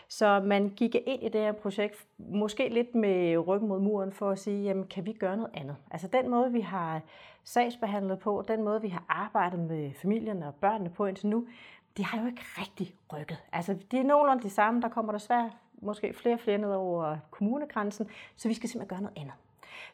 [0.08, 4.30] Så man gik ind i det her projekt, måske lidt med ryggen mod muren, for
[4.30, 5.76] at sige, jamen kan vi gøre noget andet?
[5.90, 7.00] Altså den måde, vi har
[7.44, 11.46] sagsbehandlet på, den måde, vi har arbejdet med familierne og børnene på indtil nu,
[11.96, 13.38] de har jo ikke rigtig rykket.
[13.52, 15.50] Altså det er nogenlunde de samme, der kommer desværre
[15.82, 19.34] måske flere og flere ned over kommunegrænsen, så vi skal simpelthen gøre noget andet.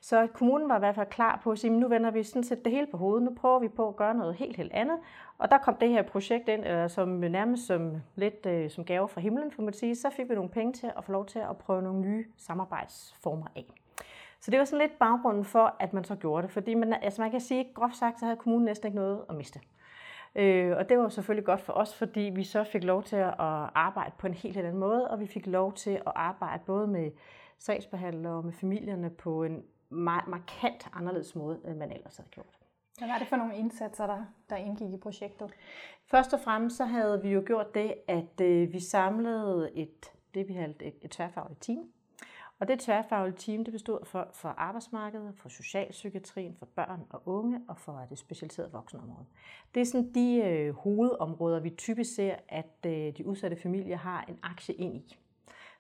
[0.01, 2.65] Så kommunen var i hvert fald klar på at sige, nu vender vi sådan set
[2.65, 4.99] det hele på hovedet, nu prøver vi på at gøre noget helt, helt andet.
[5.39, 9.09] Og der kom det her projekt ind, eller som nærmest som lidt øh, som gave
[9.09, 9.97] fra himlen, for man sige.
[9.97, 13.47] Så fik vi nogle penge til at få lov til at prøve nogle nye samarbejdsformer
[13.57, 13.73] af.
[14.41, 16.51] Så det var sådan lidt baggrunden for, at man så gjorde det.
[16.51, 19.35] Fordi man, altså man kan sige, groft sagt, så havde kommunen næsten ikke noget at
[19.35, 19.61] miste.
[20.35, 23.35] Øh, og det var selvfølgelig godt for os, fordi vi så fik lov til at
[23.75, 27.11] arbejde på en helt anden måde, og vi fik lov til at arbejde både med
[27.59, 32.59] sagsbehandlere og med familierne på en meget markant anderledes måde, end man ellers havde gjort.
[32.99, 35.51] Hvad var det for nogle indsatser, der, der indgik i projektet?
[36.07, 40.49] Først og fremmest så havde vi jo gjort det, at øh, vi samlede et, det
[40.49, 41.89] vi kaldte et, et tværfagligt team,
[42.59, 47.61] og det tværfaglige team det bestod for, for arbejdsmarkedet, for socialpsykiatrien, for børn og unge
[47.69, 49.27] og for det specialiserede voksenområde.
[49.75, 54.25] Det er sådan de øh, hovedområder, vi typisk ser, at øh, de udsatte familier har
[54.29, 55.17] en aktie ind i.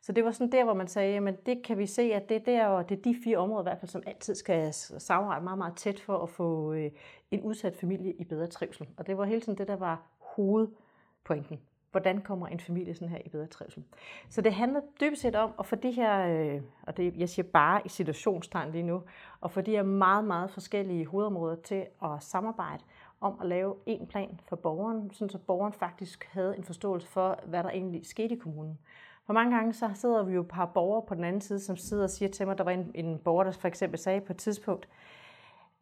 [0.06, 2.46] Så det var sådan der, hvor man sagde, at det kan vi se, at det,
[2.46, 5.58] der, og det er de fire områder i hvert fald, som altid skal samarbejde meget,
[5.58, 6.90] meget tæt for at få øh,
[7.30, 8.88] en udsat familie i bedre trivsel.
[8.96, 13.18] Og det var hele tiden det, der var hovedpointen hvordan kommer en familie sådan her
[13.24, 13.84] i bedre trivsel.
[14.30, 17.46] Så det handler dybest set om at få de her, øh, og det, jeg siger
[17.52, 19.02] bare i situationstegn lige nu,
[19.44, 22.82] at få de her meget, meget forskellige hovedområder til at samarbejde
[23.20, 27.40] om at lave en plan for borgeren, sådan så borgeren faktisk havde en forståelse for,
[27.46, 28.78] hvad der egentlig skete i kommunen.
[29.26, 31.76] For mange gange så sidder vi jo et par borgere på den anden side, som
[31.76, 34.32] sidder og siger til mig, der var en, en borger, der for eksempel sagde på
[34.32, 34.88] et tidspunkt,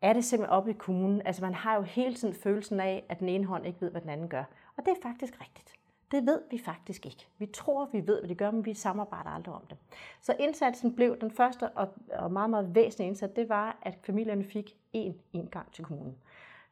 [0.02, 1.22] er det simpelthen op i kommunen?
[1.24, 4.00] Altså man har jo hele tiden følelsen af, at den ene hånd ikke ved, hvad
[4.00, 4.44] den anden gør.
[4.76, 5.72] Og det er faktisk rigtigt.
[6.10, 7.28] Det ved vi faktisk ikke.
[7.38, 9.78] Vi tror, vi ved, hvad de gør, men vi samarbejder aldrig om det.
[10.20, 14.76] Så indsatsen blev den første og meget, meget væsentlige indsats, det var, at familierne fik
[14.96, 16.16] én indgang til kommunen.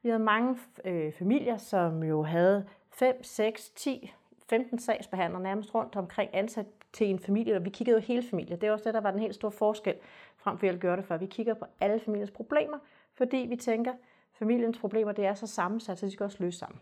[0.02, 4.12] Vi havde mange øh, familier, som jo havde 5, 6, 10,
[4.52, 8.60] 15 sagsbehandlere nærmest rundt omkring ansat til en familie, og vi kiggede jo hele familien.
[8.60, 9.94] Det er også det, der var den helt store forskel
[10.36, 11.16] frem for at gøre det før.
[11.16, 12.78] Vi kigger på alle familiens problemer,
[13.14, 13.92] fordi vi tænker,
[14.32, 16.80] familiens problemer det er så sammensat, så de skal også løse sammen.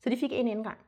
[0.00, 0.78] Så de fik en indgang.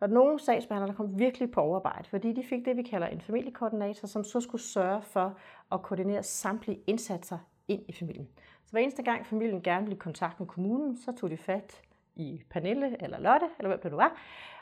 [0.00, 4.08] Og nogle sagsbehandlere kom virkelig på overarbejde, fordi de fik det, vi kalder en familiekoordinator,
[4.08, 5.38] som så skulle sørge for
[5.72, 8.28] at koordinere samtlige indsatser ind i familien.
[8.64, 11.82] Så hver eneste gang familien gerne ville i kontakt med kommunen, så tog de fat
[12.16, 14.16] i Pernille eller Lotte, eller hvem det nu var,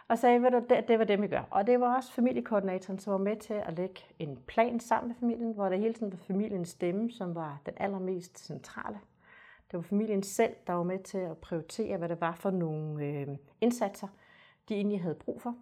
[0.08, 1.42] og sagde, at det, det var det, vi gør.
[1.50, 5.16] Og det var også familiekoordinatoren, som var med til at lægge en plan sammen med
[5.20, 8.98] familien, hvor det hele tiden var familiens stemme, som var den allermest centrale.
[9.70, 13.04] Det var familien selv, der var med til at prioritere, hvad det var for nogle
[13.04, 13.28] øh,
[13.60, 14.08] indsatser,
[14.68, 15.56] de egentlig havde brug for.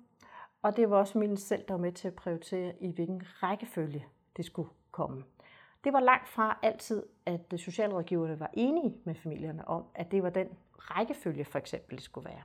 [0.62, 4.06] Og det var også familien selv, der var med til at prioritere, i hvilken rækkefølge
[4.36, 5.24] det skulle komme.
[5.84, 10.30] Det var langt fra altid, at socialrådgiverne var enige med familierne om, at det var
[10.30, 12.42] den rækkefølge for eksempel, det skulle være.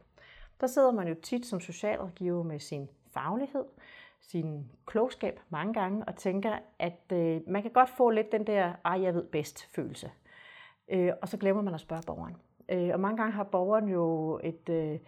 [0.62, 3.66] Der sidder man jo tit som socialrådgiver med sin faglighed,
[4.22, 8.74] sin klogskab mange gange, og tænker, at øh, man kan godt få lidt den der,
[8.86, 10.12] ej, jeg ved bedst følelse.
[10.90, 12.38] Øh, og så glemmer man at spørge borgeren.
[12.70, 15.00] Øh, og mange gange har borgeren jo et, øh,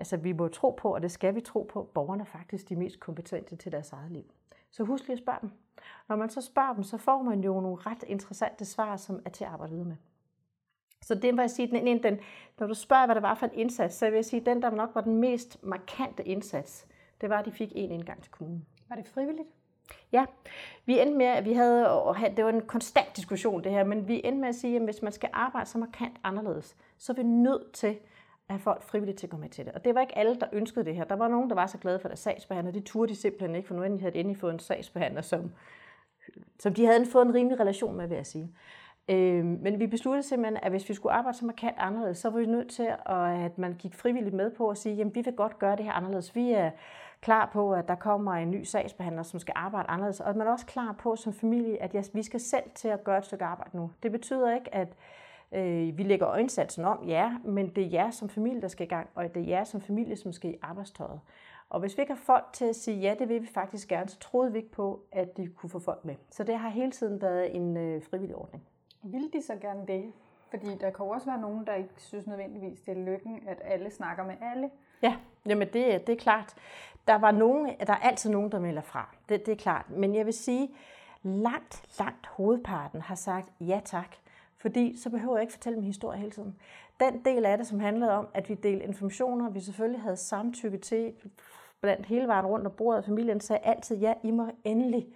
[0.00, 2.76] Altså vi må tro på, og det skal vi tro på, borgerne er faktisk de
[2.76, 4.24] mest kompetente til deres eget liv.
[4.70, 5.50] Så husk lige at spørge dem.
[6.08, 9.30] Når man så spørger dem, så får man jo nogle ret interessante svar, som er
[9.30, 9.96] til at arbejde videre med.
[11.02, 12.18] Så det vil jeg sige, den, den,
[12.58, 14.62] når du spørger, hvad det var for en indsats, så vil jeg sige, at den,
[14.62, 16.86] der nok var den mest markante indsats,
[17.20, 18.66] det var, at de fik en indgang til kommunen.
[18.88, 19.48] Var det frivilligt?
[20.12, 20.24] Ja,
[20.86, 24.08] vi endte med, at vi havde, og det var en konstant diskussion det her, men
[24.08, 27.16] vi endte med at sige, at hvis man skal arbejde så markant anderledes, så er
[27.16, 29.74] vi nødt til at have folk frivilligt til at gå med til det.
[29.74, 31.04] Og det var ikke alle, der ønskede det her.
[31.04, 32.72] Der var nogen, der var så glade for deres sagsbehandler.
[32.72, 35.52] Det turde de simpelthen ikke, for nu havde de endelig fået en sagsbehandler, som,
[36.58, 38.54] som de havde fået en rimelig relation med, vil jeg sige.
[39.10, 42.38] Øh, men vi besluttede simpelthen, at hvis vi skulle arbejde så markant anderledes, så var
[42.38, 45.32] vi nødt til, at at man gik frivilligt med på at sige, jamen vi vil
[45.32, 46.34] godt gøre det her anderledes.
[46.34, 46.70] Vi er
[47.20, 50.20] klar på, at der kommer en ny sagsbehandler, som skal arbejde anderledes.
[50.20, 53.04] Og man er også klar på som familie, at ja, vi skal selv til at
[53.04, 53.90] gøre et stykke arbejde nu.
[54.02, 54.88] Det betyder ikke, at
[55.52, 58.88] Øh, vi lægger øjensatsen om, ja, men det er jer som familie, der skal i
[58.88, 61.20] gang, og det er jer som familie, som skal i arbejdstøjet.
[61.70, 64.08] Og hvis vi ikke har folk til at sige, ja, det vil vi faktisk gerne,
[64.08, 66.14] så troede vi ikke på, at de kunne få folk med.
[66.30, 68.64] Så det har hele tiden været en øh, frivillig ordning.
[69.02, 70.12] Vil de så gerne det?
[70.50, 73.90] Fordi der kan også være nogen, der ikke synes nødvendigvis, det er lykken, at alle
[73.90, 74.70] snakker med alle.
[75.02, 76.54] Ja, jamen det, det er klart.
[77.08, 79.16] Der, var nogen, der er altid nogen, der melder fra.
[79.28, 79.90] Det, det er klart.
[79.90, 80.70] Men jeg vil sige,
[81.22, 84.16] langt, langt hovedparten har sagt ja tak.
[84.56, 86.56] Fordi så behøver jeg ikke fortælle min historie hele tiden.
[87.00, 90.78] Den del af det, som handlede om, at vi delte informationer, vi selvfølgelig havde samtykke
[90.78, 91.12] til
[91.80, 95.08] blandt hele vejen rundt og bordet, familien sagde altid, ja, I må endelig.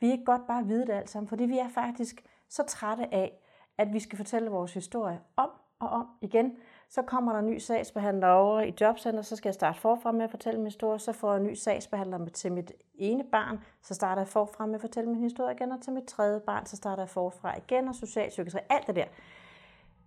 [0.00, 3.14] Vi er ikke godt bare vide det alt sammen, fordi vi er faktisk så trætte
[3.14, 3.38] af,
[3.78, 6.56] at vi skal fortælle vores historie om og om igen.
[6.88, 10.24] Så kommer der en ny sagsbehandler over i jobcenter, så skal jeg starte forfra med
[10.24, 10.98] at fortælle min historie.
[10.98, 14.74] Så får jeg en ny sagsbehandler til mit ene barn, så starter jeg forfra med
[14.74, 15.72] at fortælle min historie igen.
[15.72, 19.06] Og til mit tredje barn, så starter jeg forfra igen, og socialpsykiatri, alt det der.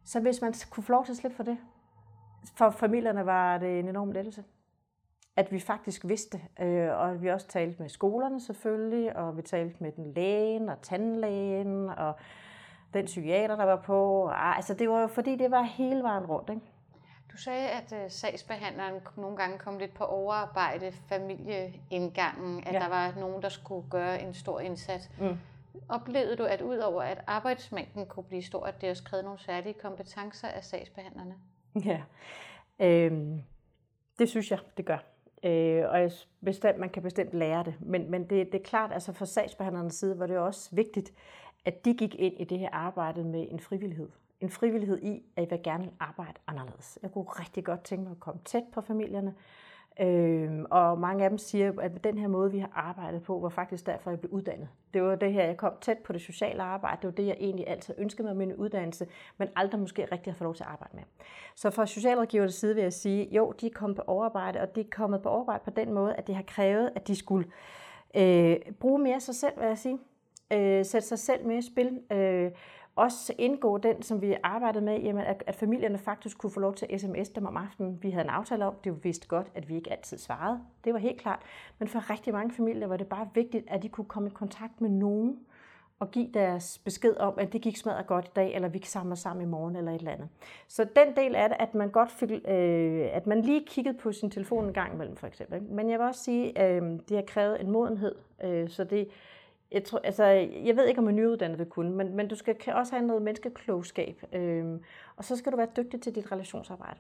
[0.04, 1.58] Så hvis man kunne få lov til at slippe for det,
[2.58, 4.44] for familierne var det en enorm lettelse.
[5.38, 9.76] At vi faktisk vidste, øh, og vi også talte med skolerne selvfølgelig, og vi talte
[9.80, 12.16] med den lægen og tandlægen, og
[12.94, 14.30] den psykiater, der var på.
[14.30, 16.50] Altså det var jo fordi, det var hele vejen rundt.
[16.50, 16.62] Ikke?
[17.32, 22.80] Du sagde, at uh, sagsbehandleren nogle gange kom lidt på overarbejde familieindgangen, at ja.
[22.80, 25.10] der var nogen, der skulle gøre en stor indsats.
[25.20, 25.38] Mm.
[25.90, 29.74] Oplevede du, at udover at arbejdsmængden kunne blive stor, at det også krævede nogle særlige
[29.74, 31.36] kompetencer af sagsbehandlerne?
[31.86, 32.02] Ja,
[32.80, 33.42] øhm,
[34.20, 35.15] det synes jeg, det gør.
[35.46, 36.12] Øh, og jeg
[36.46, 37.76] bestemt, man kan bestemt lære det.
[37.80, 41.14] Men, men det, det er klart, altså fra sagsbehandlernes side var det også vigtigt,
[41.66, 44.10] at de gik ind i det her arbejde med en frivillighed.
[44.42, 47.00] En frivillighed i, at jeg vil gerne arbejde anderledes.
[47.02, 49.34] Jeg kunne rigtig godt tænke mig at komme tæt på familierne.
[50.02, 53.50] Øhm, og mange af dem siger, at den her måde, vi har arbejdet på, var
[53.50, 54.68] faktisk derfor, jeg blev uddannet.
[54.94, 56.98] Det var det her, jeg kom tæt på det sociale arbejde.
[57.02, 60.34] Det var det, jeg egentlig altid ønskede mig med min uddannelse, men aldrig måske rigtig
[60.34, 61.04] har fået lov til at arbejde med.
[61.56, 64.82] Så fra socialrådgivernes side vil jeg sige, jo, de er kommet på overarbejde, og de
[64.82, 67.48] er kommet på overarbejde på den måde, at det har krævet, at de skulle
[68.16, 70.00] øh, bruge mere sig selv, vil jeg sige
[70.54, 72.00] øh, sætte sig selv mere i spil.
[72.12, 72.52] Øh,
[72.96, 76.76] også indgå den, som vi arbejdede med, jamen, at, at familierne faktisk kunne få lov
[76.76, 78.04] til at sms dem om aftenen.
[78.04, 80.60] Vi havde en aftale om, det vidste godt, at vi ikke altid svarede.
[80.84, 81.40] Det var helt klart.
[81.80, 84.82] Men for rigtig mange familier var det bare vigtigt, at de kunne komme i kontakt
[84.82, 85.40] med nogen
[86.00, 88.88] og give deres besked om, at det gik smadret godt i dag, eller vi kan
[88.88, 90.28] samle sammen i morgen, eller et eller andet.
[90.68, 94.12] Så den del af det, at man godt fik, øh, at man lige kiggede på
[94.12, 95.64] sin telefon en gang imellem, for eksempel.
[95.64, 99.08] Men jeg vil også sige, øh, det har krævet en modenhed, øh, så det,
[99.76, 100.24] jeg, tror, altså,
[100.66, 103.22] jeg ved ikke, om en nyuddannet vil kunne, men, men du skal også have noget
[103.22, 104.24] menneskeklogskab.
[104.34, 104.66] Øh,
[105.16, 107.00] og så skal du være dygtig til dit relationsarbejde.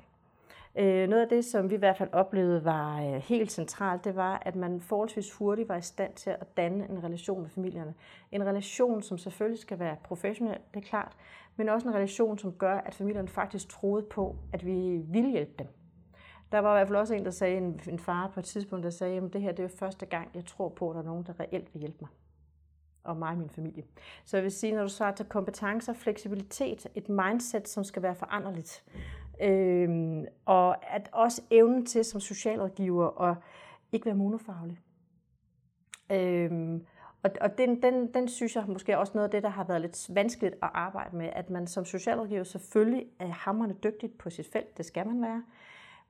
[0.76, 4.16] Øh, noget af det, som vi i hvert fald oplevede var øh, helt centralt, det
[4.16, 7.94] var, at man forholdsvis hurtigt var i stand til at danne en relation med familierne.
[8.32, 11.12] En relation, som selvfølgelig skal være professionel, det er klart,
[11.56, 15.54] men også en relation, som gør, at familierne faktisk troede på, at vi ville hjælpe
[15.60, 15.68] dem.
[16.52, 18.84] Der var i hvert fald også en, der sagde, en, en far på et tidspunkt,
[18.84, 21.06] der sagde, at det her det er første gang, jeg tror på, at der er
[21.06, 22.10] nogen, der reelt vil hjælpe mig
[23.06, 23.84] og mig og min familie.
[24.26, 28.15] Så jeg vil sige, når du svarer til kompetencer, fleksibilitet, et mindset, som skal være
[28.15, 28.84] foranderligt,
[29.41, 33.38] øhm, og at også evnen til som socialrådgiver at
[33.91, 34.80] ikke være monofaglig.
[36.12, 36.86] Øhm,
[37.24, 39.82] og og den, den, den synes jeg måske også noget af det, der har været
[39.82, 44.48] lidt vanskeligt at arbejde med, at man som socialrådgiver selvfølgelig er hammerne dygtigt på sit
[44.52, 45.44] felt, det skal man være,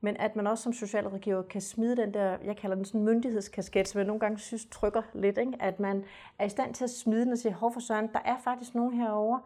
[0.06, 3.88] men at man også som socialrådgiver kan smide den der, jeg kalder den sådan myndighedskasket,
[3.88, 5.54] som jeg nogle gange synes trykker lidt, ikke?
[5.60, 6.04] at man
[6.40, 8.76] er i stand til at smide den og sige, hov for søren, der er faktisk
[8.76, 9.42] nogen herovre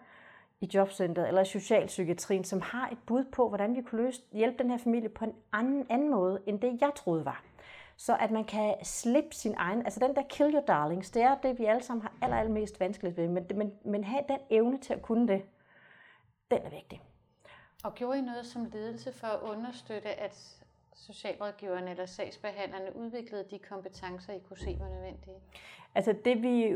[0.61, 4.63] i jobcentret eller i socialpsykiatrien, som har et bud på, hvordan vi kunne løse, hjælpe
[4.63, 7.43] den her familie på en anden, anden måde, end det jeg troede var.
[7.97, 11.35] Så at man kan slippe sin egen, altså den der kill your darlings, det er
[11.43, 14.77] det, vi alle sammen har aller, allermest vanskeligt ved, men, men, men have den evne
[14.77, 15.41] til at kunne det,
[16.51, 17.01] den er vigtig.
[17.83, 20.59] Og gjorde I noget som ledelse for at understøtte, at
[20.93, 25.35] socialrådgiverne eller sagsbehandlerne udviklede de kompetencer, I kunne se var nødvendige?
[25.95, 26.75] Altså det vi,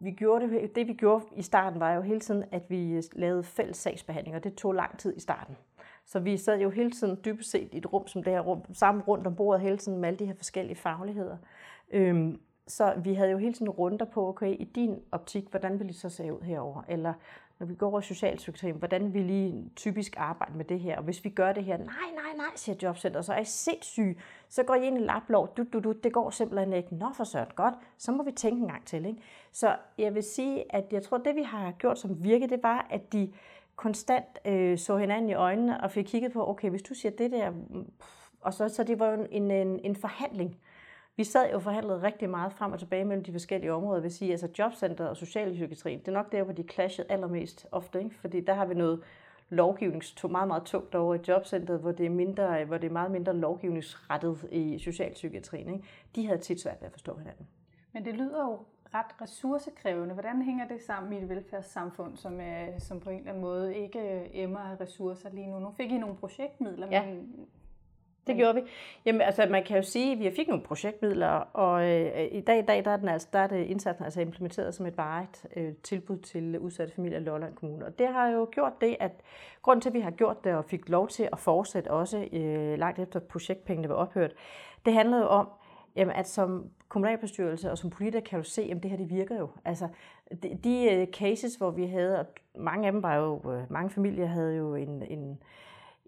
[0.00, 3.44] vi gjorde, det, det vi gjorde i starten var jo hele tiden, at vi lavede
[3.44, 5.56] fælles sagsbehandling, og det tog lang tid i starten.
[6.04, 8.74] Så vi sad jo hele tiden dybest set i et rum som det her rum,
[8.74, 11.36] sammen rundt om bordet hele tiden med alle de her forskellige fagligheder.
[11.90, 15.88] Øhm, så vi havde jo hele tiden runder på, okay, i din optik, hvordan ville
[15.88, 16.82] det så se ud herover?
[16.88, 17.14] Eller
[17.58, 20.96] når vi går over socialpsykiatrien, hvordan vi lige typisk arbejder med det her.
[20.96, 24.16] Og hvis vi gør det her, nej, nej, nej, siger jobcenter, så er I sindssyge.
[24.48, 26.94] Så går I ind i laplov, du, du, du, det går simpelthen ikke.
[26.94, 29.06] Nå for søren, godt, så må vi tænke en gang til.
[29.06, 29.20] Ikke?
[29.52, 32.86] Så jeg vil sige, at jeg tror, det vi har gjort som virke, det var,
[32.90, 33.32] at de
[33.76, 37.32] konstant øh, så hinanden i øjnene og fik kigget på, okay, hvis du siger det
[37.32, 37.90] der, mm,
[38.40, 40.56] og så, så det var jo en, en, en forhandling.
[41.16, 44.00] Vi sad jo forhandlede rigtig meget frem og tilbage mellem de forskellige områder.
[44.00, 47.98] vil sige, altså jobcenter og socialpsykiatri, det er nok der, hvor de clashede allermest ofte,
[47.98, 48.14] ikke?
[48.14, 49.02] fordi der har vi noget
[49.48, 53.10] lovgivning meget, meget tungt over i jobcentret, hvor det er, mindre, hvor det er meget
[53.10, 55.68] mindre lovgivningsrettet i socialpsykiatrien.
[55.68, 55.84] Ikke?
[56.14, 57.46] De havde tit svært ved at forstå hinanden.
[57.92, 58.58] Men det lyder jo
[58.94, 60.14] ret ressourcekrævende.
[60.14, 63.76] Hvordan hænger det sammen i et velfærdssamfund, som, er, som på en eller anden måde
[63.76, 65.58] ikke emmer af ressourcer lige nu?
[65.58, 67.06] Nu fik I nogle projektmidler, ja.
[67.06, 67.46] men
[68.26, 68.60] det gjorde vi.
[69.04, 72.58] Jamen, altså, man kan jo sige, at vi fik nogle projektmidler, og øh, i dag,
[72.58, 75.46] i dag der er, den altså, der er det indsatsen altså implementeret som et varigt
[75.56, 77.86] øh, tilbud til udsatte familier i Lolland Kommune.
[77.86, 79.12] Og det har jo gjort det, at
[79.62, 82.78] grund til, at vi har gjort det og fik lov til at fortsætte også øh,
[82.78, 84.32] langt efter projektpengene var ophørt,
[84.86, 85.48] det handlede jo om,
[85.96, 89.38] jamen, at som kommunalbestyrelse og som politiker kan du se, at det her det virker
[89.38, 89.48] jo.
[89.64, 89.88] Altså,
[90.42, 93.90] de, de uh, cases, hvor vi havde, og mange af dem var jo, uh, mange
[93.90, 95.38] familier havde jo en, en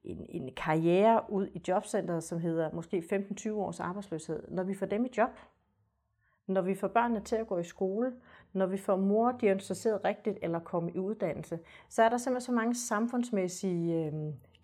[0.08, 4.86] en, en karriere ud i jobcentret, som hedder måske 15-20 års arbejdsløshed, når vi får
[4.86, 5.30] dem i job,
[6.46, 8.12] når vi får børnene til at gå i skole,
[8.52, 12.52] når vi får mor diagnostiseret rigtigt eller komme i uddannelse, så er der simpelthen så
[12.52, 14.12] mange samfundsmæssige øh,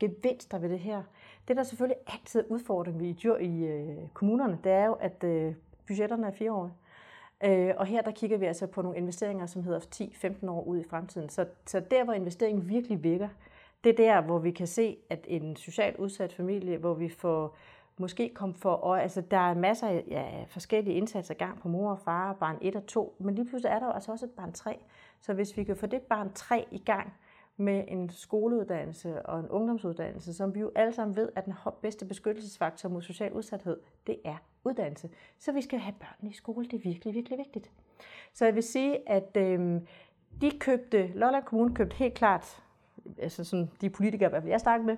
[0.01, 1.03] gevinster ved det her.
[1.49, 5.55] Det, der selvfølgelig altid er udfordring ved i øh, kommunerne, det er jo, at øh,
[5.87, 6.75] budgetterne er fireårige.
[7.45, 10.79] Øh, og her der kigger vi altså på nogle investeringer, som hedder 10-15 år ud
[10.79, 11.29] i fremtiden.
[11.29, 13.29] Så, så der, hvor investeringen virkelig virker,
[13.85, 17.57] det er der, hvor vi kan se, at en socialt udsat familie, hvor vi får
[17.99, 21.69] måske kom for og altså der er masser af ja, forskellige indsatser i gang på
[21.69, 24.27] mor og far, barn 1 og 2, men lige pludselig er der jo altså også
[24.27, 24.79] et barn 3.
[25.21, 27.15] Så hvis vi kan få det barn 3 i gang
[27.57, 32.05] med en skoleuddannelse og en ungdomsuddannelse, som vi jo alle sammen ved, at den bedste
[32.05, 35.11] beskyttelsesfaktor mod social udsathed, det er uddannelse.
[35.39, 37.71] Så vi skal have børnene i skole, det er virkelig, virkelig vigtigt.
[38.33, 39.81] Så jeg vil sige, at øh,
[40.41, 42.64] de købte, Lolland Kommune købte helt klart
[43.19, 44.97] altså sådan de politikere, jeg snakkede med,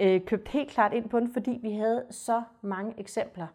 [0.00, 3.46] øh, købte helt klart ind på den, fordi vi havde så mange eksempler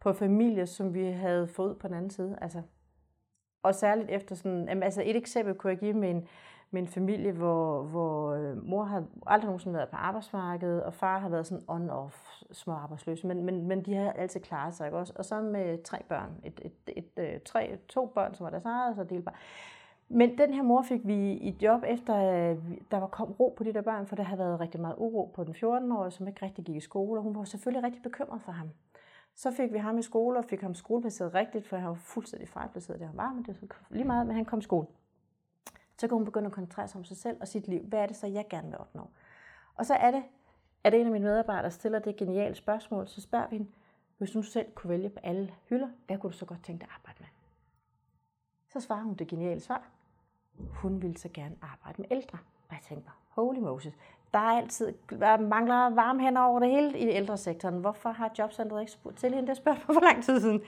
[0.00, 2.38] på familier, som vi havde fået på den anden side.
[2.40, 2.62] Altså,
[3.62, 6.28] og særligt efter sådan, jamen, altså et eksempel kunne jeg give med en,
[6.70, 11.18] med en familie, hvor, hvor øh, mor har aldrig nogensinde været på arbejdsmarkedet, og far
[11.18, 14.98] har været sådan on-off små arbejdsløs, men, men, men de har altid klaret sig, ikke
[14.98, 15.12] også?
[15.16, 18.64] Og så med tre børn, et, et, et, et, tre, to børn, som var deres
[18.64, 19.34] eget, og så delbar.
[20.08, 22.14] Men den her mor fik vi i job efter,
[22.90, 25.32] der var kom ro på de der børn, for der havde været rigtig meget uro
[25.34, 28.42] på den 14-årige, som ikke rigtig gik i skole, og hun var selvfølgelig rigtig bekymret
[28.42, 28.70] for ham.
[29.34, 32.48] Så fik vi ham i skole og fik ham skoleplaceret rigtigt, for han var fuldstændig
[32.48, 34.86] fejlplaceret, det han var, men det var lige meget, men han kom i skole.
[35.98, 37.82] Så kunne hun begynde at koncentrere sig om sig selv og sit liv.
[37.82, 39.10] Hvad er det så, jeg gerne vil opnå?
[39.74, 40.22] Og så er det,
[40.84, 43.70] at en af mine medarbejdere stiller det geniale spørgsmål, så spørger vi hende,
[44.18, 46.88] hvis du selv kunne vælge på alle hylder, hvad kunne du så godt tænke dig
[46.88, 47.28] at arbejde med?
[48.68, 49.90] Så svarer hun det geniale svar
[50.72, 52.38] hun ville så gerne arbejde med ældre.
[52.68, 53.94] Og jeg tænkte bare, holy Moses,
[54.34, 57.78] der er altid, der mangler varme hænder over det hele i ældresektoren.
[57.78, 59.48] Hvorfor har jobcentret ikke spurgt til hende?
[59.48, 60.62] Det spørgsmål for lang tid siden.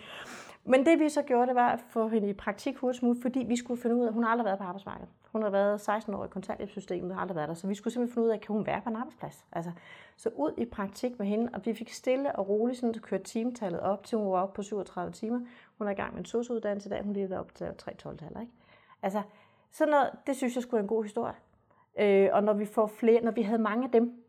[0.64, 3.38] Men det vi så gjorde, det var at få hende i praktik hurtigst muligt, fordi
[3.38, 5.08] vi skulle finde ud af, at hun har aldrig været på arbejdsmarkedet.
[5.32, 8.14] Hun har været 16 år i kontanthjælpssystemet har aldrig været der, så vi skulle simpelthen
[8.14, 9.44] finde ud af, kan hun være på en arbejdsplads?
[9.52, 9.72] Altså,
[10.16, 13.20] så ud i praktik med hende, og vi fik stille og roligt sådan, at køre
[13.20, 15.40] timetallet op, til hun var oppe på 37 timer.
[15.78, 17.94] Hun er i gang med en sosuddannelse i dag, hun lige er op til 3
[17.94, 18.52] 12 ikke?
[19.02, 19.22] Altså,
[19.70, 21.34] sådan noget, det synes jeg skulle være en god historie.
[21.98, 24.22] Øh, og når vi får flere, når vi havde mange af dem,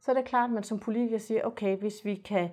[0.00, 2.50] så er det klart, at man som politiker siger, okay, hvis vi kan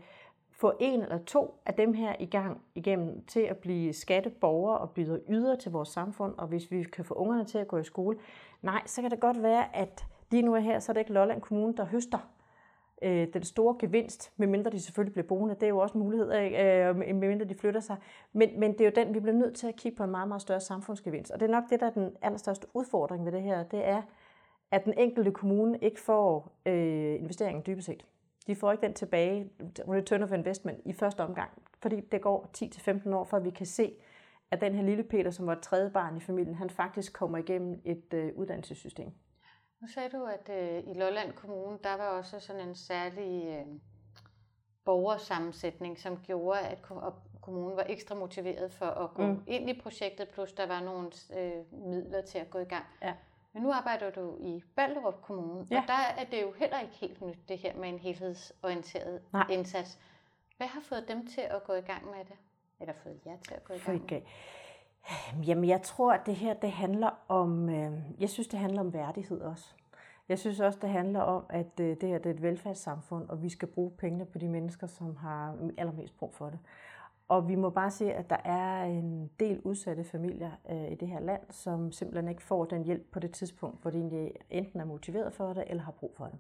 [0.52, 4.92] få en eller to af dem her i gang igennem til at blive skatteborgere og
[4.92, 7.84] byde yder til vores samfund, og hvis vi kan få ungerne til at gå i
[7.84, 8.18] skole,
[8.62, 11.14] nej, så kan det godt være, at lige nu er her, så er det ikke
[11.14, 12.18] Lolland Kommune, der høster
[13.04, 15.56] øh, den store gevinst, medmindre de selvfølgelig bliver boende.
[15.56, 17.98] Det er jo også en mulighed, øh, øh medmindre de flytter sig.
[18.34, 20.28] Men, men det er jo den, vi bliver nødt til at kigge på en meget,
[20.28, 21.32] meget større samfundsgevinst.
[21.32, 23.64] Og det er nok det, der er den allerstørste udfordring ved det her.
[23.64, 24.02] Det er,
[24.72, 28.06] at den enkelte kommune ikke får øh, investeringen dybest set.
[28.48, 29.50] De får ikke den tilbage,
[29.88, 31.50] return of investment, i første omgang.
[31.82, 33.94] Fordi det går 10-15 år, før vi kan se,
[34.52, 37.38] at den her lille Peter, som var et tredje barn i familien, han faktisk kommer
[37.38, 39.12] igennem et øh, uddannelsessystem.
[39.84, 43.66] Nu sagde du, at øh, i Lolland Kommune, der var også sådan en særlig øh,
[44.86, 46.82] borgersammensætning, som gjorde, at
[47.42, 49.44] kommunen var ekstra motiveret for at gå mm.
[49.48, 52.86] ind i projektet, plus der var nogle øh, midler til at gå i gang.
[53.02, 53.14] Ja.
[53.54, 55.82] Men nu arbejder du i Ballerup Kommune, ja.
[55.82, 59.48] og der er det jo heller ikke helt nyt, det her med en helhedsorienteret Nej.
[59.50, 60.00] indsats.
[60.58, 62.38] Hvad har fået dem til at gå i gang med det?
[62.80, 64.24] Eller fået jer til at gå i gang med det?
[65.48, 68.94] Jamen, jeg tror, at det her, det handler om, øh, jeg synes, det handler om
[68.94, 69.74] værdighed også.
[70.30, 73.44] Jeg synes også, det handler om, at øh, det her det er et velfærdssamfund, og
[73.44, 76.60] vi skal bruge pengene på de mennesker, som har allermest brug for det.
[77.28, 81.08] Og vi må bare se, at der er en del udsatte familier øh, i det
[81.08, 84.86] her land, som simpelthen ikke får den hjælp på det tidspunkt, hvor de enten er
[84.86, 86.40] motiveret for det, eller har brug for det.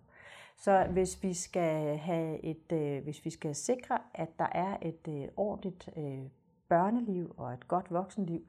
[0.57, 5.07] Så hvis vi skal have et, øh, hvis vi skal sikre, at der er et
[5.07, 6.19] øh, ordentligt øh,
[6.69, 8.41] børneliv og et godt voksenliv,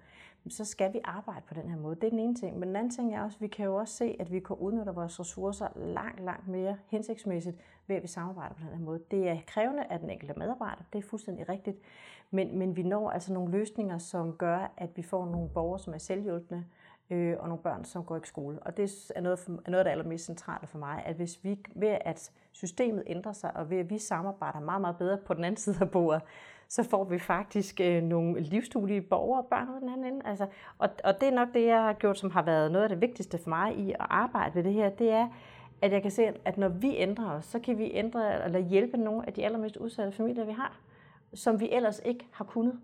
[0.49, 1.95] så skal vi arbejde på den her måde.
[1.95, 2.59] Det er den ene ting.
[2.59, 4.57] Men den anden ting er også, at vi kan jo også se, at vi kan
[4.57, 7.57] udnytte vores ressourcer langt, langt mere hensigtsmæssigt
[7.87, 9.01] ved, at vi samarbejder på den her måde.
[9.11, 11.77] Det er krævende af den enkelte medarbejder, det er fuldstændig rigtigt.
[12.31, 15.95] Men, men vi når altså nogle løsninger, som gør, at vi får nogle borgere, som
[15.95, 16.65] er selvhjulpende,
[17.11, 18.59] øh, og nogle børn, som går i skole.
[18.63, 21.59] Og det er noget, for, noget af det allermest centrale for mig, at hvis vi
[21.75, 25.45] ved at systemet ændrer sig, og ved at vi samarbejder meget, meget bedre på den
[25.45, 26.23] anden side af bordet,
[26.75, 30.27] så får vi faktisk øh, nogle livsduelige borgere og børn ud den anden ende.
[30.27, 30.47] Altså,
[30.79, 33.01] og, og det er nok det, jeg har gjort, som har været noget af det
[33.01, 35.29] vigtigste for mig i at arbejde med det her, det er,
[35.83, 38.97] at jeg kan se, at når vi ændrer os, så kan vi ændre eller hjælpe
[38.97, 40.81] nogle af de allermest udsatte familier, vi har,
[41.35, 42.81] som vi ellers ikke har kunnet.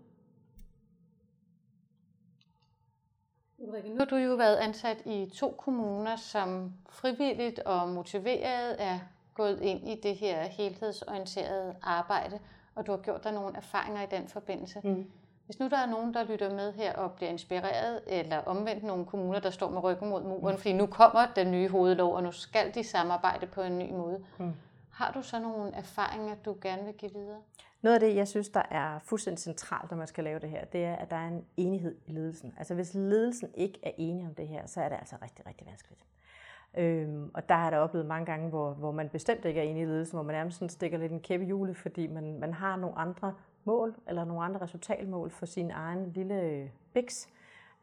[3.57, 8.99] Ulrike, nu har du jo været ansat i to kommuner, som frivilligt og motiveret er
[9.33, 12.39] gået ind i det her helhedsorienterede arbejde,
[12.81, 14.81] og du har gjort dig nogle erfaringer i den forbindelse.
[14.83, 15.11] Mm.
[15.45, 19.05] Hvis nu der er nogen, der lytter med her og bliver inspireret, eller omvendt nogle
[19.05, 20.61] kommuner, der står med ryggen mod muren, mm.
[20.61, 24.23] fordi nu kommer den nye hovedlov, og nu skal de samarbejde på en ny måde.
[24.37, 24.53] Mm.
[24.91, 27.39] Har du så nogle erfaringer, du gerne vil give videre?
[27.81, 30.65] Noget af det, jeg synes, der er fuldstændig centralt, når man skal lave det her,
[30.65, 32.53] det er, at der er en enighed i ledelsen.
[32.57, 35.67] Altså hvis ledelsen ikke er enig om det her, så er det altså rigtig, rigtig
[35.67, 36.01] vanskeligt.
[36.77, 39.63] Øhm, og der har jeg da oplevet mange gange, hvor, hvor man bestemt ikke er
[39.63, 42.39] enig i ledelsen, hvor man nærmest sådan stikker lidt en kæppe i hjulet, fordi man,
[42.39, 47.29] man har nogle andre mål, eller nogle andre resultatmål for sin egen lille øh, biks,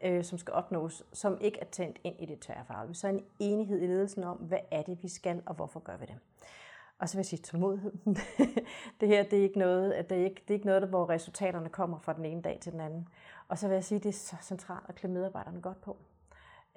[0.05, 2.95] øh, som skal opnås, som ikke er tændt ind i det tværfaglige.
[2.95, 6.07] Så en enighed i ledelsen om, hvad er det, vi skal, og hvorfor gør vi
[6.07, 6.19] det.
[6.99, 7.93] Og så vil jeg sige tålmodighed.
[9.01, 11.11] det her det er ikke noget, at det er ikke, det er ikke noget, hvor
[11.11, 13.09] resultaterne kommer fra den ene dag til den anden.
[13.49, 15.97] Og så vil jeg sige, at det er så centralt at klæde medarbejderne godt på.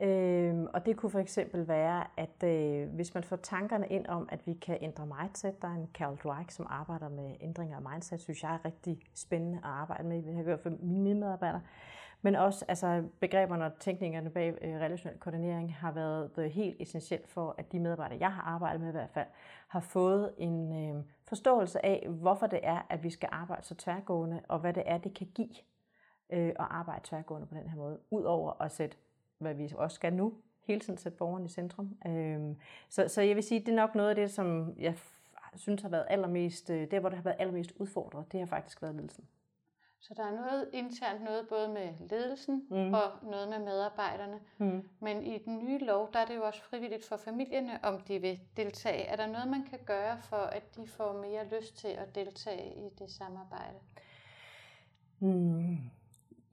[0.02, 4.30] Øhm, og det kunne for eksempel være, at øh, hvis man får tankerne ind om,
[4.32, 7.91] at vi kan ændre mindset, der er en Carol Dweck, som arbejder med ændringer af
[7.91, 10.24] mindset, synes jeg er rigtig spændende at arbejde med.
[10.24, 11.62] Det har gjort for mine medarbejdere.
[12.22, 17.28] Men også altså, begreberne og tænkningerne bag øh, relationel koordinering har været det helt essentielt
[17.28, 19.28] for, at de medarbejdere, jeg har arbejdet med i hvert fald,
[19.68, 24.41] har fået en øh, forståelse af, hvorfor det er, at vi skal arbejde så tværgående,
[24.47, 25.56] og hvad det er, det kan give
[26.30, 28.97] øh, at arbejde tværgående på den her måde, udover at sætte,
[29.42, 30.34] hvad vi også skal nu,
[30.64, 31.98] hele tiden sætte borgeren i centrum.
[32.08, 32.56] Øh,
[32.89, 34.96] så, så jeg vil sige, det er nok noget af det, som jeg
[35.56, 38.82] synes har været allermest, øh, der hvor det har været allermest udfordret, det har faktisk
[38.82, 39.28] været ledelsen.
[40.00, 42.94] Så der er noget internt, noget både med ledelsen mm.
[42.94, 44.39] og noget med medarbejderne.
[44.58, 44.89] Mm.
[45.00, 48.20] Men i den nye lov, der er det jo også frivilligt for familierne, om de
[48.20, 49.04] vil deltage.
[49.04, 52.74] Er der noget, man kan gøre for, at de får mere lyst til at deltage
[52.76, 53.78] i det samarbejde?
[55.20, 55.78] Mm.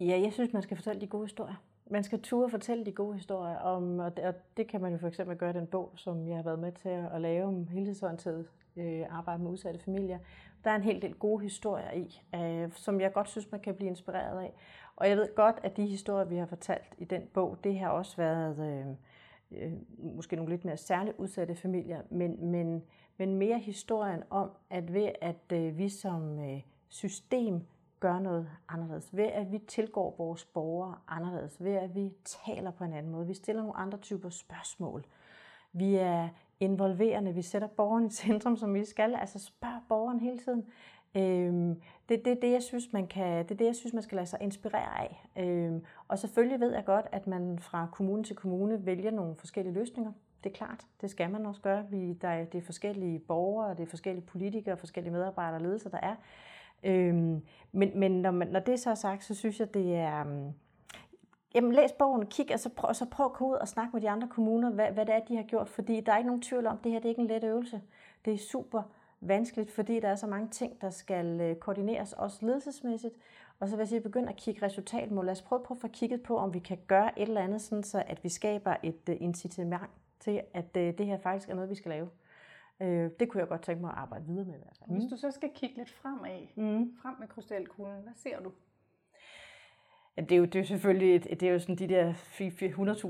[0.00, 1.54] Ja, jeg synes, man skal fortælle de gode historier.
[1.90, 4.98] Man skal turde fortælle de gode historier om, og det, og det kan man jo
[4.98, 7.68] for eksempel gøre i den bog, som jeg har været med til at lave om
[7.68, 10.18] helhedsorienteret øh, arbejde med udsatte familier.
[10.64, 13.74] Der er en hel del gode historier i, øh, som jeg godt synes, man kan
[13.74, 14.54] blive inspireret af.
[14.96, 17.88] Og jeg ved godt, at de historier, vi har fortalt i den bog, det har
[17.88, 22.82] også været øh, øh, måske nogle lidt mere særligt udsatte familier, men, men,
[23.16, 27.60] men mere historien om, at ved at øh, vi som øh, system
[28.00, 32.84] gør noget anderledes, ved at vi tilgår vores borgere anderledes, ved at vi taler på
[32.84, 35.04] en anden måde, vi stiller nogle andre typer spørgsmål,
[35.72, 36.28] vi er
[36.60, 37.34] involverende.
[37.34, 39.14] Vi sætter borgeren i centrum, som vi skal.
[39.14, 40.64] Altså spørg borgeren hele tiden.
[41.14, 44.16] Øhm, det, det, det, jeg synes, man kan, det er det, jeg synes, man skal
[44.16, 45.28] lade sig inspirere af.
[45.36, 49.74] Øhm, og selvfølgelig ved jeg godt, at man fra kommune til kommune vælger nogle forskellige
[49.74, 50.12] løsninger.
[50.44, 51.86] Det er klart, det skal man også gøre.
[51.90, 55.90] Vi, der er, det er forskellige borgere, det er forskellige politikere, forskellige medarbejdere og ledelser,
[55.90, 56.14] der er.
[56.82, 60.24] Øhm, men men når, man, når det så er sagt, så synes jeg, det er...
[60.24, 60.52] Mm,
[61.54, 64.00] jamen læs bogen, kig, og så prøv, så prøv at gå ud og snakke med
[64.00, 65.68] de andre kommuner, hvad, hvad det er, de har gjort.
[65.68, 67.44] Fordi der er ikke nogen tvivl om, at det her det er ikke en let
[67.44, 67.80] øvelse.
[68.24, 68.82] Det er super
[69.20, 73.14] vanskeligt, fordi der er så mange ting, der skal øh, koordineres, også ledelsesmæssigt.
[73.60, 75.26] Og så vil jeg sige, begynd at kigge resultatmål.
[75.26, 77.62] Lad os prøve på at få kigget på, om vi kan gøre et eller andet,
[77.62, 81.54] sådan så at vi skaber et øh, incitament til, at øh, det her faktisk er
[81.54, 82.08] noget, vi skal lave.
[82.80, 82.86] Uh,
[83.20, 84.90] det kunne jeg godt tænke mig at arbejde videre med i hvert fald.
[84.90, 86.96] Hvis du så skal kigge lidt fremad, mm.
[87.02, 88.52] frem med krystalkuglen, hvad ser du?
[90.18, 92.12] Ja, det er jo, det er jo selvfølgelig det er jo sådan de der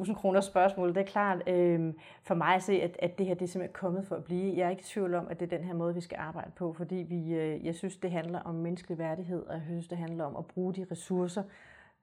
[0.06, 0.88] 100.000 kroner spørgsmål.
[0.88, 3.74] Det er klart øh, for mig at se, at, at det her det er simpelthen
[3.74, 4.56] kommet for at blive.
[4.56, 6.50] Jeg er ikke i tvivl om, at det er den her måde, vi skal arbejde
[6.56, 9.98] på, fordi vi, øh, jeg synes, det handler om menneskelig værdighed, og jeg synes, det
[9.98, 11.42] handler om at bruge de ressourcer,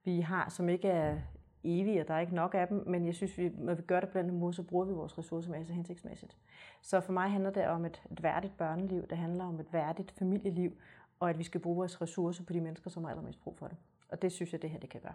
[0.05, 1.17] vi har, som ikke er
[1.65, 3.99] evige, og der er ikke nok af dem, men jeg synes, vi, når vi gør
[3.99, 6.37] det på den måde, så bruger vi vores ressourcer mere så hensigtsmæssigt.
[6.81, 10.11] Så for mig handler det om et, et værdigt børneliv, det handler om et værdigt
[10.11, 10.77] familieliv,
[11.19, 13.67] og at vi skal bruge vores ressourcer på de mennesker, som har allermest brug for
[13.67, 13.77] det.
[14.09, 15.13] Og det synes jeg, det her det kan gøre.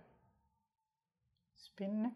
[1.57, 2.11] Spændende.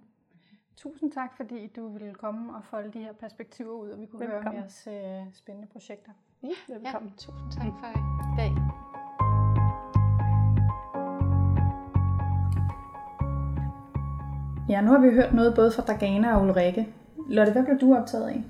[0.77, 4.21] Tusind tak, fordi du ville komme og folde de her perspektiver ud, og vi kunne
[4.21, 4.53] velkommen.
[4.53, 4.87] høre jeres
[5.27, 6.13] øh, spændende projekter.
[6.43, 7.11] Ja, velkommen.
[7.11, 8.64] Ja, tusind tak for i dag.
[14.75, 16.89] Ja, nu har vi hørt noget både fra Dagana og Ulrike.
[17.29, 18.43] Lotte, hvad blev du optaget af?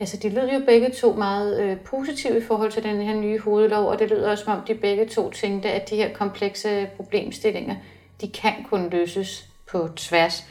[0.00, 3.38] Altså, de lyder jo begge to meget øh, positive i forhold til den her nye
[3.40, 6.86] hovedlov, og det lyder også som om, de begge to tænkte, at de her komplekse
[6.96, 7.74] problemstillinger,
[8.20, 10.46] de kan kun løses på tværs.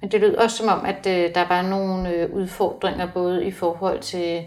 [0.00, 3.50] Men det lyder også som om, at øh, der var nogle øh, udfordringer, både i
[3.50, 4.42] forhold til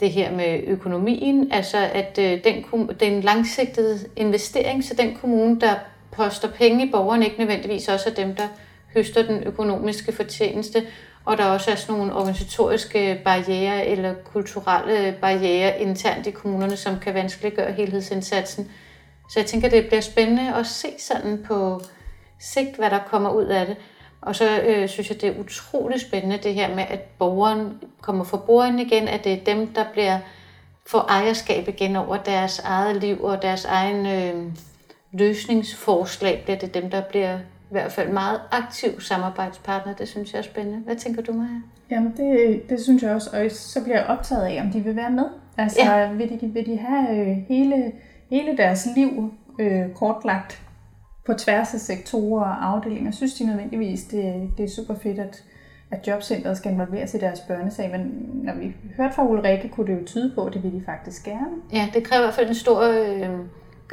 [0.00, 5.74] det her med økonomien, altså at øh, den, den langsigtede investering, så den kommune, der
[6.12, 8.48] poster penge i borgerne, ikke nødvendigvis også er dem, der
[8.96, 10.86] høster den økonomiske fortjeneste,
[11.24, 16.98] og der også er sådan nogle organisatoriske barriere eller kulturelle barriere internt i kommunerne, som
[16.98, 18.70] kan vanskeliggøre helhedsindsatsen.
[19.30, 21.80] Så jeg tænker, det bliver spændende at se sådan på
[22.40, 23.76] sigt, hvad der kommer ud af det.
[24.20, 28.24] Og så øh, synes jeg, det er utrolig spændende det her med, at borgeren kommer
[28.24, 30.18] for borgeren igen, at det er dem, der bliver
[30.86, 34.52] får ejerskab igen over deres eget liv og deres egen øh,
[35.12, 37.38] løsningsforslag, bliver det dem, der bliver
[37.70, 39.94] i hvert fald meget aktiv samarbejdspartner.
[39.94, 40.78] Det synes jeg er spændende.
[40.78, 41.60] Hvad tænker du, Maja?
[41.90, 44.96] Jamen, det, det synes jeg også, og så bliver jeg optaget af, om de vil
[44.96, 45.24] være med.
[45.58, 46.12] Altså, ja.
[46.12, 47.92] vil, de, vil de have øh, hele,
[48.30, 50.62] hele deres liv øh, kortlagt
[51.26, 53.10] på tværs af sektorer og afdelinger?
[53.10, 55.44] Synes de nødvendigvis, det, det er super fedt, at,
[55.90, 60.00] at jobcentret skal involveres i deres børnesag, men når vi hørte fra Ulrike, kunne det
[60.00, 61.56] jo tyde på, at det vil de faktisk gerne.
[61.72, 63.30] Ja, det kræver i hvert fald en stor, øh,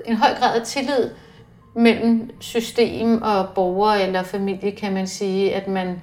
[0.05, 1.09] en høj grad af tillid
[1.73, 6.01] mellem system og borger eller familie, kan man sige, at man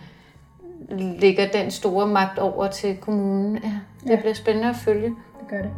[1.21, 3.59] lægger den store magt over til kommunen.
[3.63, 3.73] Ja,
[4.05, 4.17] det ja.
[4.17, 5.07] bliver spændende at følge.
[5.07, 5.71] Det gør det.